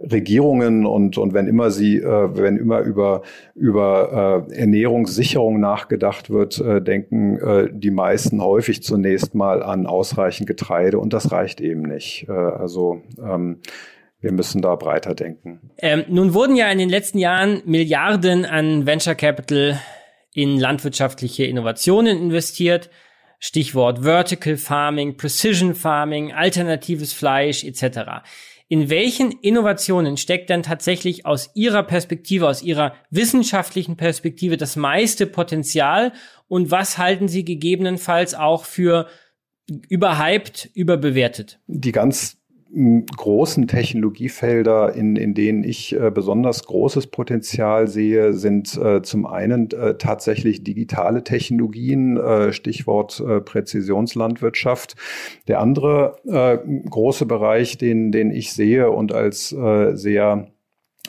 [0.00, 3.22] Regierungen und, und wenn immer sie, äh, wenn immer über,
[3.54, 7.40] über Ernährungssicherung nachgedacht wird, denken
[7.72, 12.28] die meisten häufig zunächst mal an ausreichend Getreide und das reicht eben nicht.
[12.30, 13.58] also ähm,
[14.20, 15.70] wir müssen da breiter denken.
[15.78, 19.80] Ähm, nun wurden ja in den letzten Jahren Milliarden an Venture Capital
[20.34, 22.90] in landwirtschaftliche Innovationen investiert.
[23.38, 28.24] Stichwort Vertical Farming, Precision Farming, alternatives Fleisch etc.
[28.66, 35.26] In welchen Innovationen steckt denn tatsächlich aus Ihrer Perspektive, aus Ihrer wissenschaftlichen Perspektive das meiste
[35.26, 36.12] Potenzial
[36.48, 39.06] und was halten Sie gegebenenfalls auch für
[39.88, 41.60] überhyped, überbewertet?
[41.66, 42.37] Die ganz
[43.16, 49.70] großen Technologiefelder, in, in denen ich äh, besonders großes Potenzial sehe, sind äh, zum einen
[49.70, 54.96] äh, tatsächlich digitale Technologien, äh, Stichwort äh, Präzisionslandwirtschaft.
[55.48, 60.48] Der andere äh, große Bereich, den, den ich sehe und als sehr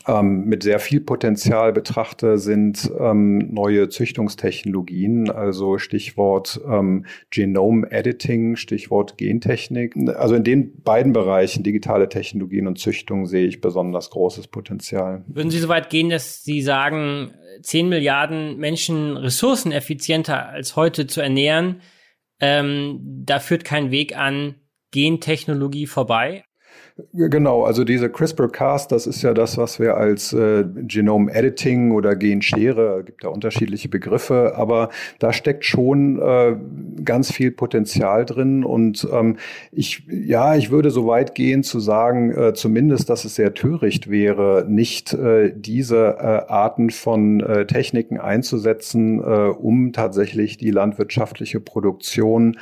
[0.09, 8.55] ähm, mit sehr viel Potenzial betrachte, sind ähm, neue Züchtungstechnologien, also Stichwort ähm, Genome Editing,
[8.55, 9.95] Stichwort Gentechnik.
[10.15, 15.23] Also in den beiden Bereichen, digitale Technologien und Züchtung, sehe ich besonders großes Potenzial.
[15.27, 21.21] Würden Sie so weit gehen, dass Sie sagen, 10 Milliarden Menschen ressourceneffizienter als heute zu
[21.21, 21.81] ernähren,
[22.39, 24.55] ähm, da führt kein Weg an
[24.91, 26.43] Gentechnologie vorbei.
[27.13, 32.15] Genau, also diese CRISPR-Cas, das ist ja das, was wir als äh, Genome Editing oder
[32.15, 36.55] Genschere, gibt da unterschiedliche Begriffe, aber da steckt schon äh,
[37.03, 39.37] ganz viel Potenzial drin und ähm,
[39.71, 44.09] ich, ja, ich würde so weit gehen zu sagen, äh, zumindest, dass es sehr töricht
[44.09, 51.59] wäre, nicht äh, diese äh, Arten von äh, Techniken einzusetzen, äh, um tatsächlich die landwirtschaftliche
[51.59, 52.57] Produktion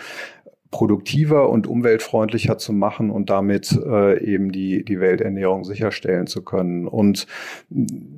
[0.72, 6.88] produktiver und umweltfreundlicher zu machen und damit äh, eben die, die Welternährung sicherstellen zu können.
[6.88, 7.26] Und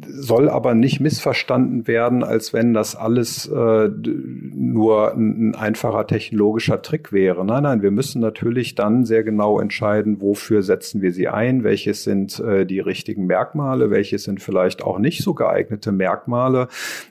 [0.07, 6.81] soll aber nicht missverstanden werden, als wenn das alles äh, nur ein, ein einfacher technologischer
[6.81, 7.45] Trick wäre.
[7.45, 12.03] Nein, nein, wir müssen natürlich dann sehr genau entscheiden, wofür setzen wir sie ein, welches
[12.03, 16.67] sind äh, die richtigen Merkmale, welche sind vielleicht auch nicht so geeignete Merkmale.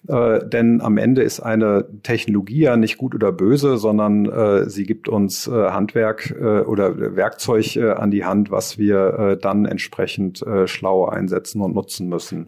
[0.09, 4.85] Äh, denn am Ende ist eine Technologie ja nicht gut oder böse, sondern äh, sie
[4.85, 9.67] gibt uns uns äh, Handwerk äh, oder Werkzeug äh, an die Hand, was wir dann
[9.67, 12.47] entsprechend schlau einsetzen und nutzen müssen.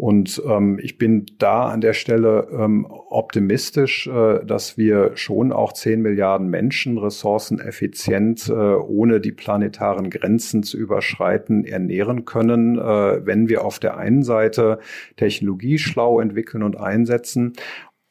[0.00, 5.74] Und ähm, ich bin da an der Stelle ähm, optimistisch, äh, dass wir schon auch
[5.74, 13.50] 10 Milliarden Menschen ressourceneffizient, äh, ohne die planetaren Grenzen zu überschreiten, ernähren können, äh, wenn
[13.50, 14.78] wir auf der einen Seite
[15.16, 17.52] Technologie schlau entwickeln und einsetzen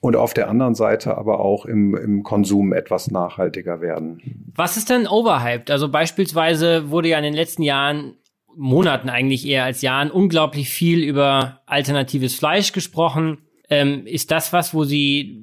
[0.02, 4.52] und auf der anderen Seite aber auch im, im Konsum etwas nachhaltiger werden.
[4.56, 5.72] Was ist denn overhyped?
[5.72, 8.16] Also beispielsweise wurde ja in den letzten Jahren,
[8.56, 13.40] Monaten eigentlich eher als Jahren, unglaublich viel über alternatives Fleisch gesprochen.
[13.70, 15.40] Ähm, ist das was, wo Sie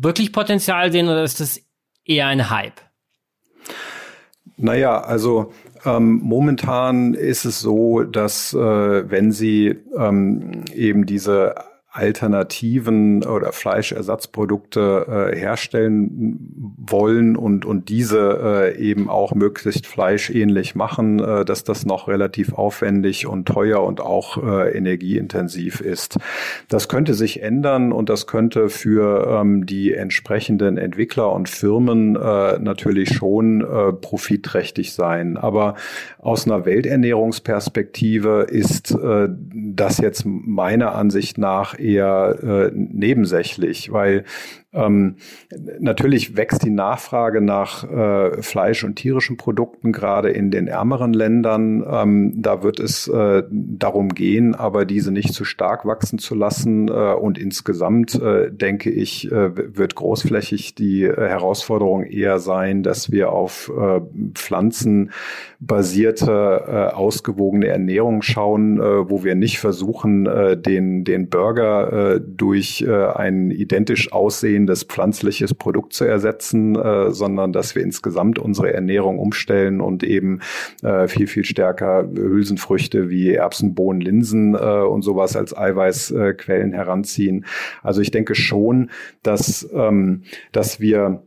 [0.00, 1.60] wirklich Potenzial sehen oder ist das
[2.04, 2.80] eher ein Hype?
[4.56, 5.52] Naja, also
[5.84, 8.58] ähm, momentan ist es so, dass äh,
[9.10, 11.54] wenn Sie ähm, eben diese
[11.92, 21.20] Alternativen oder Fleischersatzprodukte äh, herstellen wollen und, und diese äh, eben auch möglichst fleischähnlich machen,
[21.20, 26.16] äh, dass das noch relativ aufwendig und teuer und auch äh, energieintensiv ist.
[26.70, 32.58] Das könnte sich ändern und das könnte für ähm, die entsprechenden Entwickler und Firmen äh,
[32.58, 35.36] natürlich schon äh, profitträchtig sein.
[35.36, 35.74] Aber
[36.18, 44.24] aus einer Welternährungsperspektive ist äh, das jetzt meiner Ansicht nach eher äh, nebensächlich, weil
[44.72, 45.16] ähm,
[45.80, 51.84] natürlich wächst die Nachfrage nach äh, Fleisch und tierischen Produkten gerade in den ärmeren Ländern.
[51.88, 56.88] Ähm, da wird es äh, darum gehen, aber diese nicht zu stark wachsen zu lassen.
[56.88, 63.12] Äh, und insgesamt äh, denke ich, äh, wird großflächig die äh, Herausforderung eher sein, dass
[63.12, 64.00] wir auf äh,
[64.34, 72.82] pflanzenbasierte, äh, ausgewogene Ernährung schauen, wo wir nicht versuchen, äh, den, den Burger äh, durch
[72.82, 78.72] äh, ein identisch aussehen bestehendes pflanzliches Produkt zu ersetzen, äh, sondern dass wir insgesamt unsere
[78.72, 80.40] Ernährung umstellen und eben
[80.82, 87.44] äh, viel, viel stärker Hülsenfrüchte wie Erbsen, Bohnen, Linsen äh, und sowas als Eiweißquellen heranziehen.
[87.82, 88.90] Also ich denke schon,
[89.22, 90.22] dass, ähm,
[90.52, 91.22] dass wir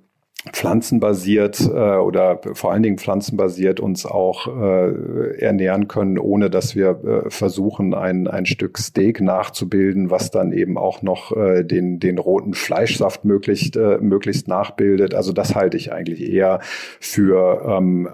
[0.51, 6.89] pflanzenbasiert äh, oder vor allen Dingen pflanzenbasiert uns auch äh, ernähren können, ohne dass wir
[7.25, 12.17] äh, versuchen, ein, ein Stück Steak nachzubilden, was dann eben auch noch äh, den, den
[12.17, 15.13] roten Fleischsaft möglichst, äh, möglichst nachbildet.
[15.13, 16.60] Also das halte ich eigentlich eher
[16.99, 18.10] für ähm,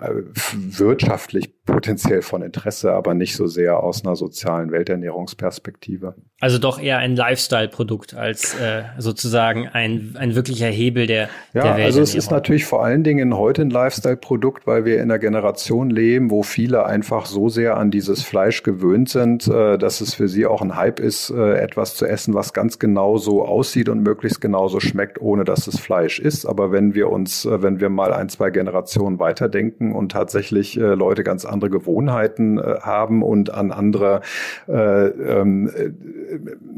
[0.53, 6.15] wirtschaftlich potenziell von Interesse, aber nicht so sehr aus einer sozialen Welternährungsperspektive.
[6.39, 11.77] Also doch eher ein Lifestyle-Produkt als äh, sozusagen ein, ein wirklicher Hebel der, ja, der
[11.77, 11.85] Welternährung.
[11.85, 16.29] Also ist natürlich vor allen Dingen heute ein Lifestyle-Produkt, weil wir in einer Generation leben,
[16.29, 20.45] wo viele einfach so sehr an dieses Fleisch gewöhnt sind, äh, dass es für sie
[20.45, 24.39] auch ein Hype ist, äh, etwas zu essen, was ganz genau so aussieht und möglichst
[24.39, 26.45] genauso schmeckt, ohne dass es Fleisch ist.
[26.45, 31.23] Aber wenn wir uns, äh, wenn wir mal ein, zwei Generationen weiterdenken und tatsächlich Leute
[31.23, 34.21] ganz andere Gewohnheiten haben und an andere
[34.67, 35.71] äh, ähm,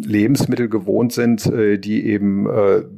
[0.02, 2.48] Lebensmittel gewohnt sind, die eben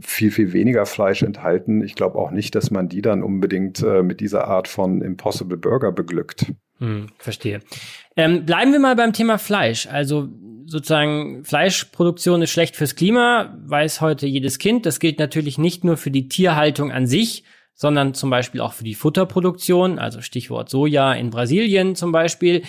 [0.01, 1.83] viel, viel weniger Fleisch enthalten.
[1.83, 5.57] Ich glaube auch nicht, dass man die dann unbedingt äh, mit dieser Art von Impossible
[5.57, 6.53] Burger beglückt.
[6.79, 7.61] Hm, verstehe.
[8.15, 9.87] Ähm, bleiben wir mal beim Thema Fleisch.
[9.87, 10.29] Also
[10.65, 14.85] sozusagen Fleischproduktion ist schlecht fürs Klima, weiß heute jedes Kind.
[14.85, 17.43] Das gilt natürlich nicht nur für die Tierhaltung an sich,
[17.73, 22.63] sondern zum Beispiel auch für die Futterproduktion, also Stichwort Soja in Brasilien zum Beispiel.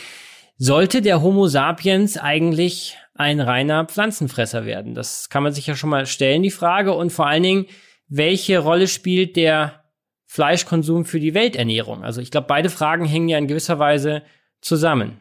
[0.59, 4.95] Sollte der Homo sapiens eigentlich ein reiner Pflanzenfresser werden?
[4.95, 6.93] Das kann man sich ja schon mal stellen, die Frage.
[6.93, 7.67] Und vor allen Dingen,
[8.09, 9.85] welche Rolle spielt der
[10.27, 12.05] Fleischkonsum für die Welternährung?
[12.05, 14.23] Also ich glaube, beide Fragen hängen ja in gewisser Weise
[14.61, 15.21] zusammen.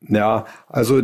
[0.00, 1.02] Ja, also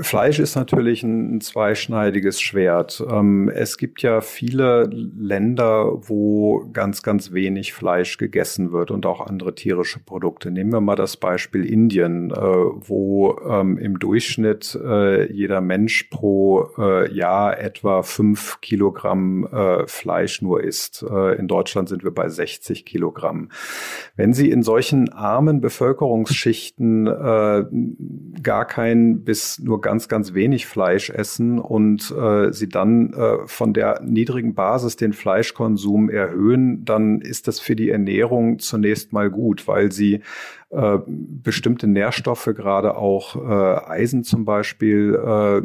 [0.00, 3.04] Fleisch ist natürlich ein, zweischneidiges Schwert.
[3.10, 9.20] Ähm, es gibt ja viele Länder, wo ganz, ganz wenig Fleisch gegessen wird und auch
[9.20, 10.50] andere tierische Produkte.
[10.50, 16.70] Nehmen wir mal das Beispiel Indien, äh, wo ähm, im Durchschnitt äh, jeder Mensch pro
[16.78, 19.48] äh, Jahr etwa fünf Kilogramm
[19.86, 21.02] Fleisch nur isst.
[21.02, 23.50] in Deutschland sind wir bei 60 Kilogramm.
[24.16, 27.04] Wenn Sie in solchen armen Bevölkerungsschichten
[28.42, 33.72] gar kein bis nur ganz, ganz wenig Fleisch essen und äh, sie dann äh, von
[33.72, 39.66] der niedrigen Basis den Fleischkonsum erhöhen, dann ist das für die Ernährung zunächst mal gut,
[39.66, 40.20] weil sie
[40.72, 45.62] äh, bestimmte Nährstoffe, gerade auch äh, Eisen zum Beispiel, äh,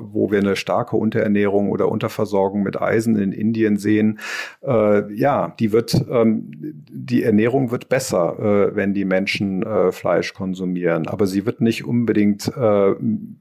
[0.00, 4.18] wo wir eine starke Unterernährung oder Unterversorgung mit Eisen in Indien sehen,
[4.62, 6.50] äh, ja, die wird, ähm,
[6.90, 11.08] die Ernährung wird besser, äh, wenn die Menschen Fleisch konsumieren.
[11.08, 12.52] Aber sie wird nicht unbedingt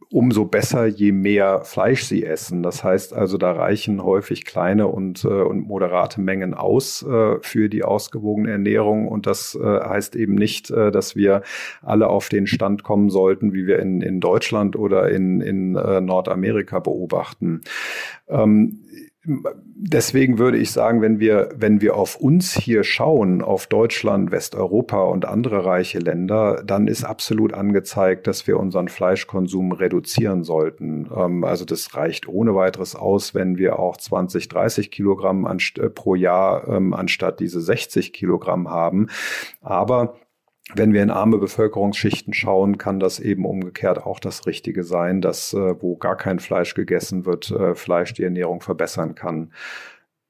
[0.10, 2.64] umso besser, je mehr Fleisch sie essen.
[2.64, 7.06] Das heißt also, da reichen häufig kleine und, und moderate Mengen aus
[7.42, 9.08] für die ausgewogene Ernährung.
[9.08, 11.42] Und das heißt eben nicht, dass wir
[11.82, 16.00] alle auf den Stand kommen sollten, wie wir in, in Deutschland oder in, in äh,
[16.00, 17.62] Nordamerika beobachten.
[18.30, 18.80] Ähm,
[19.26, 25.02] Deswegen würde ich sagen, wenn wir, wenn wir auf uns hier schauen, auf Deutschland, Westeuropa
[25.04, 31.10] und andere reiche Länder, dann ist absolut angezeigt, dass wir unseren Fleischkonsum reduzieren sollten.
[31.16, 36.16] Ähm, also das reicht ohne weiteres aus, wenn wir auch 20, 30 Kilogramm äh, pro
[36.16, 39.08] Jahr ähm, anstatt diese 60 Kilogramm haben.
[39.62, 40.16] Aber
[40.76, 45.54] wenn wir in arme Bevölkerungsschichten schauen, kann das eben umgekehrt auch das Richtige sein, dass
[45.54, 49.52] äh, wo gar kein Fleisch gegessen wird, äh, Fleisch die Ernährung verbessern kann.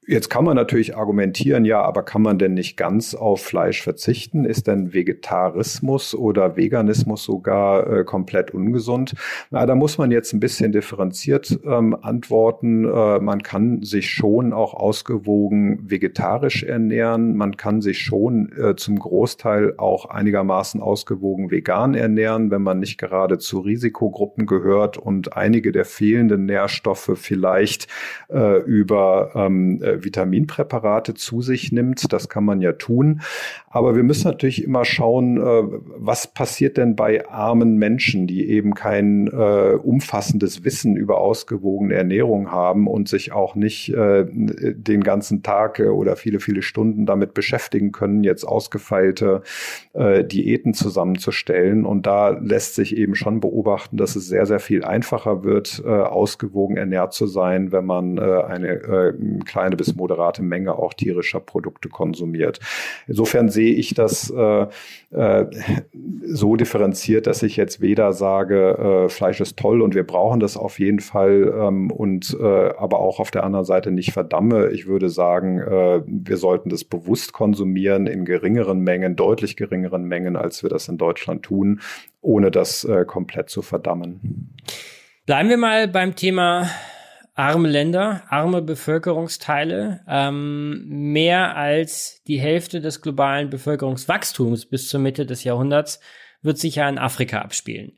[0.06, 4.44] Jetzt kann man natürlich argumentieren, ja, aber kann man denn nicht ganz auf Fleisch verzichten?
[4.44, 9.14] Ist denn Vegetarismus oder Veganismus sogar äh, komplett ungesund?
[9.50, 12.84] Na, da muss man jetzt ein bisschen differenziert ähm, antworten.
[12.84, 17.34] Äh, man kann sich schon auch ausgewogen vegetarisch ernähren.
[17.36, 22.98] Man kann sich schon äh, zum Großteil auch einigermaßen ausgewogen vegan ernähren, wenn man nicht
[22.98, 27.88] gerade zu Risikogruppen gehört und einige der fehlenden Nährstoffe vielleicht
[28.28, 32.12] äh, über ähm, Vitaminpräparate zu sich nimmt.
[32.12, 33.20] Das kann man ja tun.
[33.68, 35.62] Aber wir müssen natürlich immer schauen, äh,
[35.96, 42.50] was passiert denn bei armen Menschen, die eben kein äh, umfassendes Wissen über ausgewogene Ernährung
[42.50, 47.34] haben und sich auch nicht äh, den ganzen Tag äh, oder viele, viele Stunden damit
[47.34, 49.42] beschäftigen können, jetzt ausgefeilte
[49.92, 51.84] äh, Diäten zusammenzustellen.
[51.84, 56.76] Und da lässt sich eben schon beobachten, dass es sehr, sehr viel einfacher wird, ausgewogen
[56.76, 62.58] ernährt zu sein, wenn man eine kleine bis moderate Menge auch tierischer Produkte konsumiert.
[63.06, 64.66] Insofern sehe ich das äh,
[65.10, 65.46] äh,
[66.24, 70.56] so differenziert, dass ich jetzt weder sage, äh, Fleisch ist toll und wir brauchen das
[70.56, 74.70] auf jeden Fall ähm, und äh, aber auch auf der anderen Seite nicht verdamme.
[74.70, 80.36] Ich würde sagen, äh, wir sollten das bewusst konsumieren in geringeren Mengen, deutlich geringeren Mengen,
[80.36, 81.80] als wir das in Deutschland tun,
[82.22, 84.54] ohne das äh, komplett zu verdammen.
[85.26, 86.68] Bleiben wir mal beim Thema
[87.34, 90.00] arme Länder, arme Bevölkerungsteile.
[90.08, 96.00] Ähm, mehr als die Hälfte des globalen Bevölkerungswachstums bis zur Mitte des Jahrhunderts
[96.42, 97.92] wird sich ja in Afrika abspielen.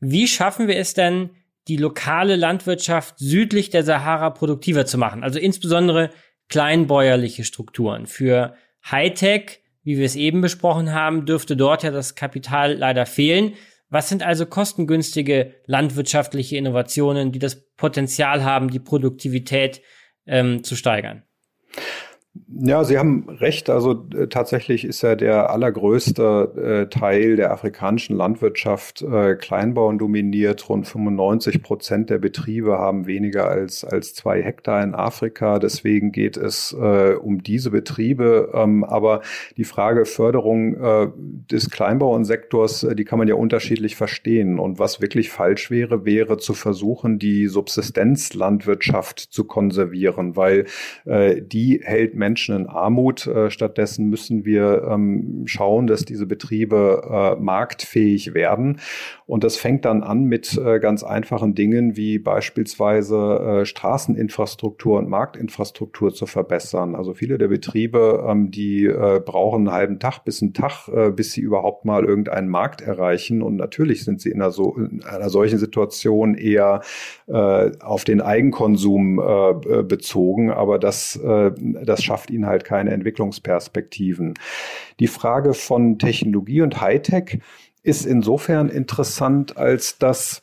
[0.00, 1.30] Wie schaffen wir es denn,
[1.68, 5.22] die lokale Landwirtschaft südlich der Sahara produktiver zu machen?
[5.22, 6.10] Also insbesondere
[6.48, 8.06] kleinbäuerliche Strukturen.
[8.06, 8.56] Für
[8.90, 13.54] Hightech, wie wir es eben besprochen haben, dürfte dort ja das Kapital leider fehlen.
[13.92, 19.82] Was sind also kostengünstige landwirtschaftliche Innovationen, die das Potenzial haben, die Produktivität
[20.26, 21.24] ähm, zu steigern?
[22.34, 23.68] Ja, Sie haben recht.
[23.68, 30.66] Also äh, tatsächlich ist ja der allergrößte äh, Teil der afrikanischen Landwirtschaft äh, Kleinbauern dominiert.
[30.66, 35.58] Rund 95 Prozent der Betriebe haben weniger als, als zwei Hektar in Afrika.
[35.58, 38.50] Deswegen geht es äh, um diese Betriebe.
[38.54, 39.20] Ähm, aber
[39.58, 41.08] die Frage Förderung äh,
[41.50, 44.58] des Kleinbauernsektors, äh, die kann man ja unterschiedlich verstehen.
[44.58, 50.64] Und was wirklich falsch wäre, wäre zu versuchen, die Subsistenzlandwirtschaft zu konservieren, weil
[51.04, 53.26] äh, die hält Menschen in Armut.
[53.26, 58.78] Äh, stattdessen müssen wir ähm, schauen, dass diese Betriebe äh, marktfähig werden.
[59.26, 66.14] Und das fängt dann an mit äh, ganz einfachen Dingen wie beispielsweise Straßeninfrastruktur und Marktinfrastruktur
[66.14, 66.94] zu verbessern.
[66.94, 68.88] Also viele der Betriebe, ähm, die
[69.24, 73.42] brauchen einen halben Tag bis einen Tag, bis sie überhaupt mal irgendeinen Markt erreichen.
[73.42, 76.82] Und natürlich sind sie in einer, so, in einer solchen Situation eher
[77.26, 79.16] auf den Eigenkonsum
[79.88, 80.50] bezogen.
[80.50, 84.34] Aber das, das schafft ihnen halt keine Entwicklungsperspektiven.
[85.00, 87.40] Die Frage von Technologie und Hightech
[87.82, 90.42] ist insofern interessant, als dass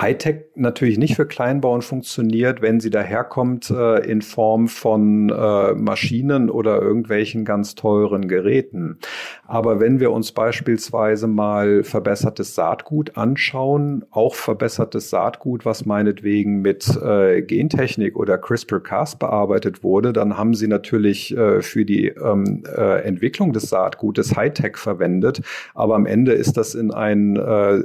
[0.00, 6.50] Hightech natürlich nicht für Kleinbauern funktioniert, wenn sie daherkommt äh, in Form von äh, Maschinen
[6.50, 8.98] oder irgendwelchen ganz teuren Geräten.
[9.46, 16.88] Aber wenn wir uns beispielsweise mal verbessertes Saatgut anschauen, auch verbessertes Saatgut, was meinetwegen mit
[17.02, 23.02] äh, Gentechnik oder CRISPR-Cas bearbeitet wurde, dann haben sie natürlich äh, für die ähm, äh,
[23.02, 25.42] Entwicklung des Saatgutes Hightech verwendet.
[25.74, 27.82] Aber am Ende ist das in ein äh,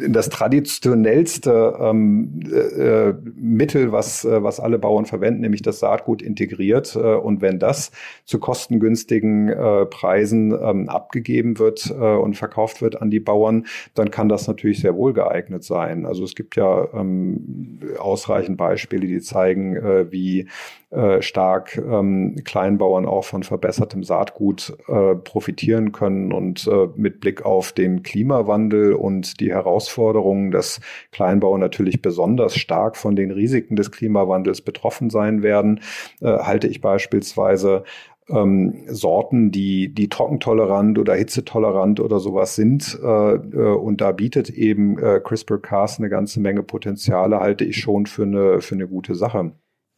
[0.00, 5.80] in das traditionellste ähm, äh, äh, Mittel, was, äh, was alle Bauern verwenden, nämlich das
[5.80, 6.96] Saatgut integriert.
[6.96, 7.92] Äh, und wenn das
[8.24, 14.28] zu kostengünstigen äh, Preisen ähm, abgegeben wird und verkauft wird an die Bauern, dann kann
[14.28, 16.06] das natürlich sehr wohl geeignet sein.
[16.06, 19.76] Also es gibt ja ähm, ausreichend Beispiele, die zeigen,
[20.10, 20.48] wie
[20.94, 27.44] äh, stark ähm, Kleinbauern auch von verbessertem Saatgut äh, profitieren können und äh, mit Blick
[27.44, 30.80] auf den Klimawandel und die Herausforderungen, dass
[31.12, 35.80] Kleinbauern natürlich besonders stark von den Risiken des Klimawandels betroffen sein werden,
[36.20, 37.84] äh, halte ich beispielsweise
[38.28, 42.98] ähm, Sorten, die, die trockentolerant oder hitzetolerant oder sowas sind.
[43.02, 48.06] Äh, äh, und da bietet eben äh, CRISPR-Cas eine ganze Menge Potenziale, halte ich schon
[48.06, 49.52] für eine, für eine gute Sache.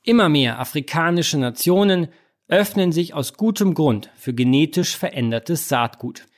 [0.07, 2.07] Immer mehr afrikanische Nationen
[2.46, 6.28] öffnen sich aus gutem Grund für genetisch verändertes Saatgut.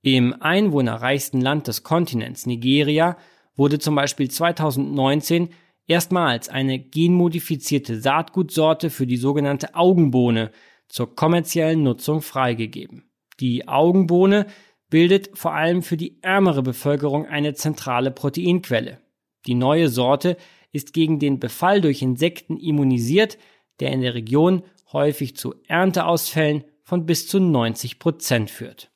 [0.00, 3.18] Im einwohnerreichsten Land des Kontinents, Nigeria,
[3.54, 5.50] wurde zum Beispiel 2019
[5.86, 10.50] erstmals eine genmodifizierte Saatgutsorte für die sogenannte Augenbohne
[10.88, 13.10] zur kommerziellen Nutzung freigegeben.
[13.40, 14.46] Die Augenbohne
[14.88, 19.02] bildet vor allem für die ärmere Bevölkerung eine zentrale Proteinquelle.
[19.44, 20.38] Die neue Sorte
[20.72, 23.38] ist gegen den Befall durch Insekten immunisiert,
[23.80, 24.62] der in der Region
[24.92, 28.90] häufig zu Ernteausfällen von bis zu 90 Prozent führt.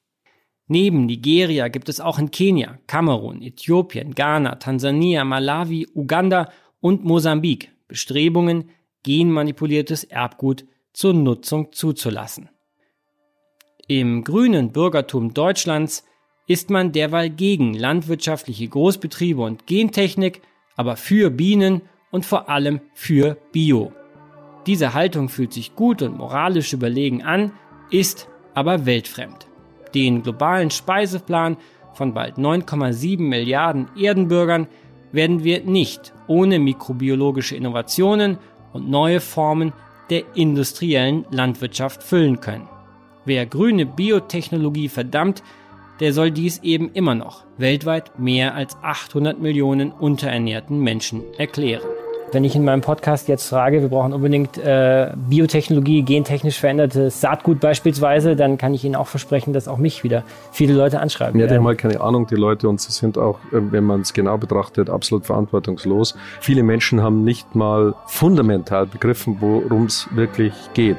[0.66, 6.51] Neben Nigeria gibt es auch in Kenia, Kamerun, Äthiopien, Ghana, Tansania, Malawi, Uganda
[6.81, 8.70] und Mosambik Bestrebungen,
[9.03, 10.64] genmanipuliertes Erbgut
[10.95, 12.49] zur Nutzung zuzulassen.
[13.87, 16.05] Im grünen Bürgertum Deutschlands
[16.47, 20.41] ist man derweil gegen landwirtschaftliche Großbetriebe und Gentechnik
[20.77, 23.93] aber für Bienen und vor allem für Bio.
[24.66, 27.53] Diese Haltung fühlt sich gut und moralisch überlegen an,
[27.91, 29.49] ist aber weltfremd.
[29.95, 31.57] Den globalen Speiseplan
[31.95, 34.68] von bald 9,7 Milliarden Erdenbürgern
[35.11, 38.39] werden wir nicht ohne mikrobiologische Innovationen
[38.73, 39.73] und neue Formen
[40.11, 42.68] der industriellen Landwirtschaft füllen können.
[43.25, 45.43] Wer grüne Biotechnologie verdammt,
[46.01, 51.82] der soll dies eben immer noch weltweit mehr als 800 Millionen unterernährten Menschen erklären.
[52.32, 57.61] Wenn ich in meinem Podcast jetzt frage, wir brauchen unbedingt äh, Biotechnologie, gentechnisch verändertes Saatgut
[57.61, 61.38] beispielsweise, dann kann ich Ihnen auch versprechen, dass auch mich wieder viele Leute anschreiben.
[61.38, 64.01] Ja, die haben halt keine Ahnung, die Leute, und sie sind auch, äh, wenn man
[64.01, 66.16] es genau betrachtet, absolut verantwortungslos.
[66.40, 70.97] Viele Menschen haben nicht mal fundamental begriffen, worum es wirklich geht.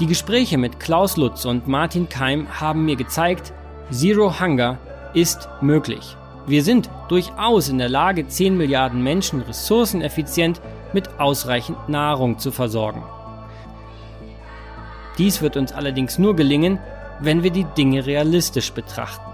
[0.00, 3.52] Die Gespräche mit Klaus Lutz und Martin Keim haben mir gezeigt,
[3.90, 4.78] Zero Hunger
[5.12, 6.16] ist möglich.
[6.46, 10.60] Wir sind durchaus in der Lage, 10 Milliarden Menschen ressourceneffizient
[10.92, 13.02] mit ausreichend Nahrung zu versorgen.
[15.18, 16.78] Dies wird uns allerdings nur gelingen,
[17.18, 19.32] wenn wir die Dinge realistisch betrachten.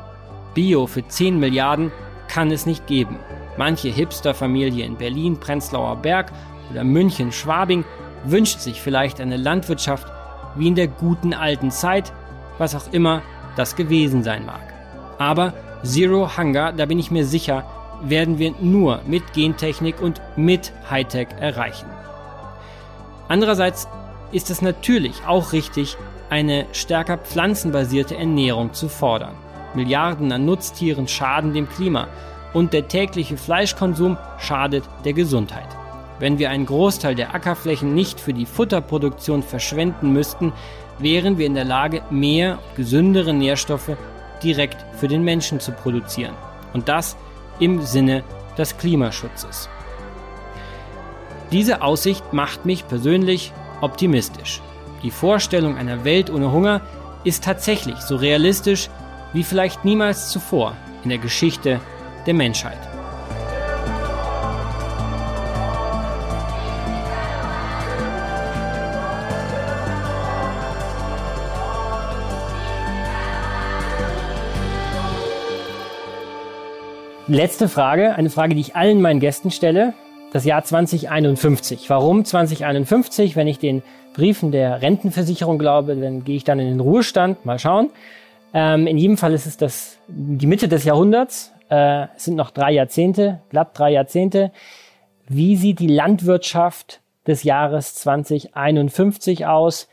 [0.54, 1.92] Bio für 10 Milliarden
[2.26, 3.18] kann es nicht geben.
[3.58, 6.32] Manche Hipsterfamilie in Berlin, Prenzlauer Berg
[6.70, 7.84] oder München, Schwabing
[8.24, 10.10] wünscht sich vielleicht eine Landwirtschaft,
[10.56, 12.12] wie in der guten alten Zeit,
[12.58, 13.22] was auch immer
[13.56, 14.62] das gewesen sein mag.
[15.18, 15.52] Aber
[15.82, 17.64] Zero Hunger, da bin ich mir sicher,
[18.02, 21.86] werden wir nur mit Gentechnik und mit Hightech erreichen.
[23.28, 23.88] Andererseits
[24.32, 25.96] ist es natürlich auch richtig,
[26.30, 29.34] eine stärker pflanzenbasierte Ernährung zu fordern.
[29.74, 32.08] Milliarden an Nutztieren schaden dem Klima
[32.52, 35.68] und der tägliche Fleischkonsum schadet der Gesundheit.
[36.18, 40.52] Wenn wir einen Großteil der Ackerflächen nicht für die Futterproduktion verschwenden müssten,
[40.98, 43.96] wären wir in der Lage, mehr gesündere Nährstoffe
[44.42, 46.34] direkt für den Menschen zu produzieren.
[46.72, 47.16] Und das
[47.58, 48.22] im Sinne
[48.56, 49.68] des Klimaschutzes.
[51.50, 54.60] Diese Aussicht macht mich persönlich optimistisch.
[55.02, 56.80] Die Vorstellung einer Welt ohne Hunger
[57.24, 58.88] ist tatsächlich so realistisch
[59.32, 61.80] wie vielleicht niemals zuvor in der Geschichte
[62.26, 62.93] der Menschheit.
[77.26, 79.94] Letzte Frage, eine Frage, die ich allen meinen Gästen stelle.
[80.34, 81.88] Das Jahr 2051.
[81.88, 83.34] Warum 2051?
[83.34, 87.46] Wenn ich den Briefen der Rentenversicherung glaube, dann gehe ich dann in den Ruhestand.
[87.46, 87.88] Mal schauen.
[88.52, 91.54] Ähm, in jedem Fall ist es das, die Mitte des Jahrhunderts.
[91.70, 94.52] Äh, es sind noch drei Jahrzehnte, glatt drei Jahrzehnte.
[95.26, 99.88] Wie sieht die Landwirtschaft des Jahres 2051 aus?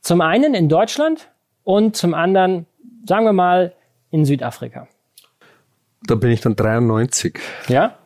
[0.00, 1.28] Zum einen in Deutschland
[1.62, 2.66] und zum anderen,
[3.06, 3.72] sagen wir mal,
[4.10, 4.88] in Südafrika.
[6.04, 7.38] Da bin ich dann 93.
[7.68, 7.96] Ja?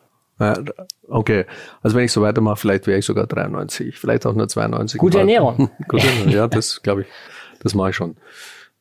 [1.08, 1.44] Okay,
[1.82, 4.98] also wenn ich so weitermache, vielleicht wäre ich sogar 93, vielleicht auch nur 92.
[4.98, 5.70] Gute Ernährung.
[5.88, 7.08] Gute Ernährung, ja, das glaube ich,
[7.62, 8.16] das mache ich schon.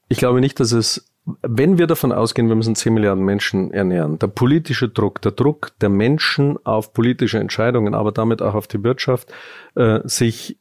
[0.08, 4.20] Ich glaube nicht, dass es, wenn wir davon ausgehen, wir müssen 10 Milliarden Menschen ernähren,
[4.20, 8.82] der politische Druck, der Druck der Menschen auf politische Entscheidungen, aber damit auch auf die
[8.84, 9.34] Wirtschaft,
[9.76, 10.59] äh, sich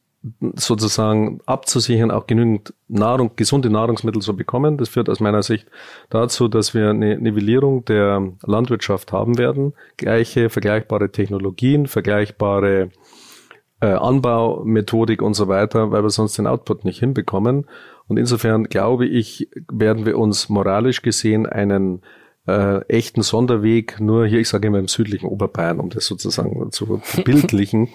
[0.55, 4.77] sozusagen abzusichern, auch genügend Nahrung, gesunde Nahrungsmittel zu bekommen.
[4.77, 5.67] Das führt aus meiner Sicht
[6.09, 9.73] dazu, dass wir eine Nivellierung der Landwirtschaft haben werden.
[9.97, 12.89] Gleiche, vergleichbare Technologien, vergleichbare
[13.81, 17.65] äh, Anbaumethodik und so weiter, weil wir sonst den Output nicht hinbekommen.
[18.07, 22.01] Und insofern glaube ich, werden wir uns moralisch gesehen einen
[22.47, 27.01] äh, echten Sonderweg nur hier, ich sage immer im südlichen Oberbayern, um das sozusagen zu
[27.23, 27.89] bildlichen,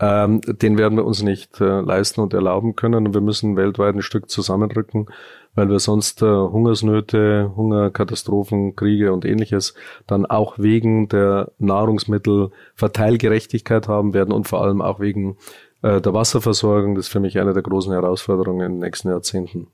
[0.00, 3.06] ähm, den werden wir uns nicht äh, leisten und erlauben können.
[3.06, 5.08] Und wir müssen weltweit ein Stück zusammenrücken,
[5.54, 9.74] weil wir sonst äh, Hungersnöte, Hungerkatastrophen, Kriege und ähnliches
[10.06, 15.36] dann auch wegen der Nahrungsmittelverteilgerechtigkeit haben werden und vor allem auch wegen
[15.82, 16.94] äh, der Wasserversorgung.
[16.94, 19.66] Das ist für mich eine der großen Herausforderungen in den nächsten Jahrzehnten.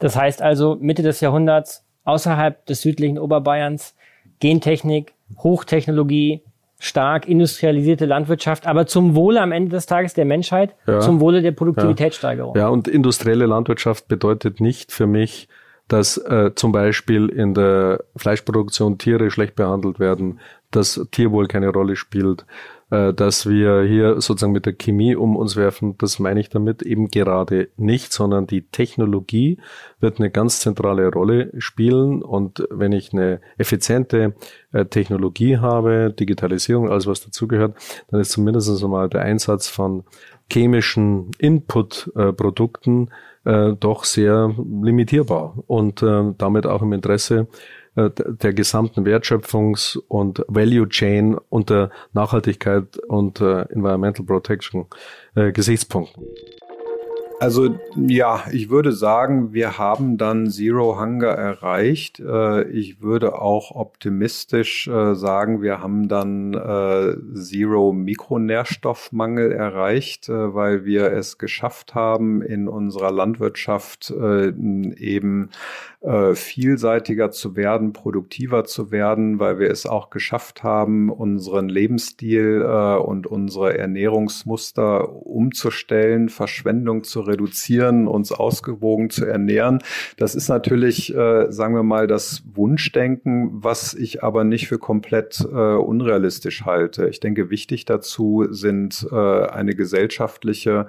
[0.00, 3.94] Das heißt also, Mitte des Jahrhunderts außerhalb des südlichen Oberbayerns
[4.40, 6.42] Gentechnik, Hochtechnologie,
[6.84, 11.00] stark industrialisierte Landwirtschaft, aber zum Wohle am Ende des Tages der Menschheit, ja.
[11.00, 12.54] zum Wohle der Produktivitätssteigerung.
[12.54, 12.62] Ja.
[12.62, 15.48] ja, und industrielle Landwirtschaft bedeutet nicht für mich,
[15.88, 21.96] dass äh, zum Beispiel in der Fleischproduktion Tiere schlecht behandelt werden, dass Tierwohl keine Rolle
[21.96, 22.44] spielt,
[23.14, 27.08] dass wir hier sozusagen mit der Chemie um uns werfen, das meine ich damit eben
[27.08, 29.58] gerade nicht, sondern die Technologie
[30.00, 32.22] wird eine ganz zentrale Rolle spielen.
[32.22, 34.34] Und wenn ich eine effiziente
[34.72, 37.76] äh, Technologie habe, Digitalisierung, alles was dazugehört,
[38.10, 40.04] dann ist zumindest einmal der Einsatz von
[40.52, 43.08] chemischen Input-Produkten
[43.44, 45.54] äh, doch sehr limitierbar.
[45.66, 53.40] Und damit auch im Interesse äh, der gesamten Wertschöpfungs- und Value Chain unter Nachhaltigkeit und
[53.40, 54.86] äh, Environmental Protection
[55.34, 56.24] äh, Gesichtspunkten.
[57.40, 62.20] Also ja, ich würde sagen, wir haben dann Zero Hunger erreicht.
[62.20, 70.84] Äh, ich würde auch optimistisch äh, sagen, wir haben dann äh, Zero Mikronährstoffmangel erreicht, weil
[70.84, 75.50] wir es geschafft haben, in unserer Landwirtschaft eben
[76.34, 83.26] vielseitiger zu werden, produktiver zu werden, weil wir es auch geschafft haben, unseren Lebensstil und
[83.26, 89.80] unsere Ernährungsmuster umzustellen, Verschwendung zu reduzieren reduzieren, uns ausgewogen zu ernähren.
[90.16, 95.40] Das ist natürlich, äh, sagen wir mal, das Wunschdenken, was ich aber nicht für komplett
[95.40, 97.08] äh, unrealistisch halte.
[97.08, 100.86] Ich denke, wichtig dazu sind äh, eine gesellschaftliche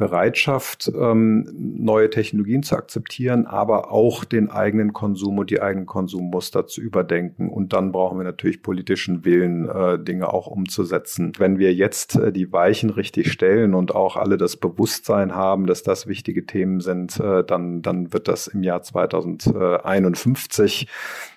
[0.00, 6.66] Bereitschaft, ähm, neue Technologien zu akzeptieren, aber auch den eigenen Konsum und die eigenen Konsummuster
[6.66, 7.50] zu überdenken.
[7.50, 11.34] Und dann brauchen wir natürlich politischen Willen, äh, Dinge auch umzusetzen.
[11.36, 15.82] Wenn wir jetzt äh, die Weichen richtig stellen und auch alle das Bewusstsein haben, dass
[15.82, 20.86] das wichtige Themen sind, äh, dann, dann wird das im Jahr 2051,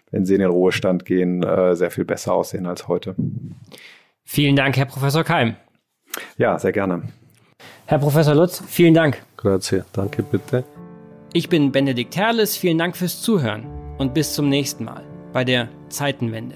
[0.09, 3.15] wenn Sie in den Ruhestand gehen, sehr viel besser aussehen als heute.
[4.23, 5.55] Vielen Dank, Herr Professor Keim.
[6.37, 7.01] Ja, sehr gerne.
[7.85, 9.21] Herr Professor Lutz, vielen Dank.
[9.37, 10.63] Grazie, danke bitte.
[11.33, 13.65] Ich bin Benedikt Herles, vielen Dank fürs Zuhören
[13.97, 15.03] und bis zum nächsten Mal
[15.33, 16.55] bei der Zeitenwende.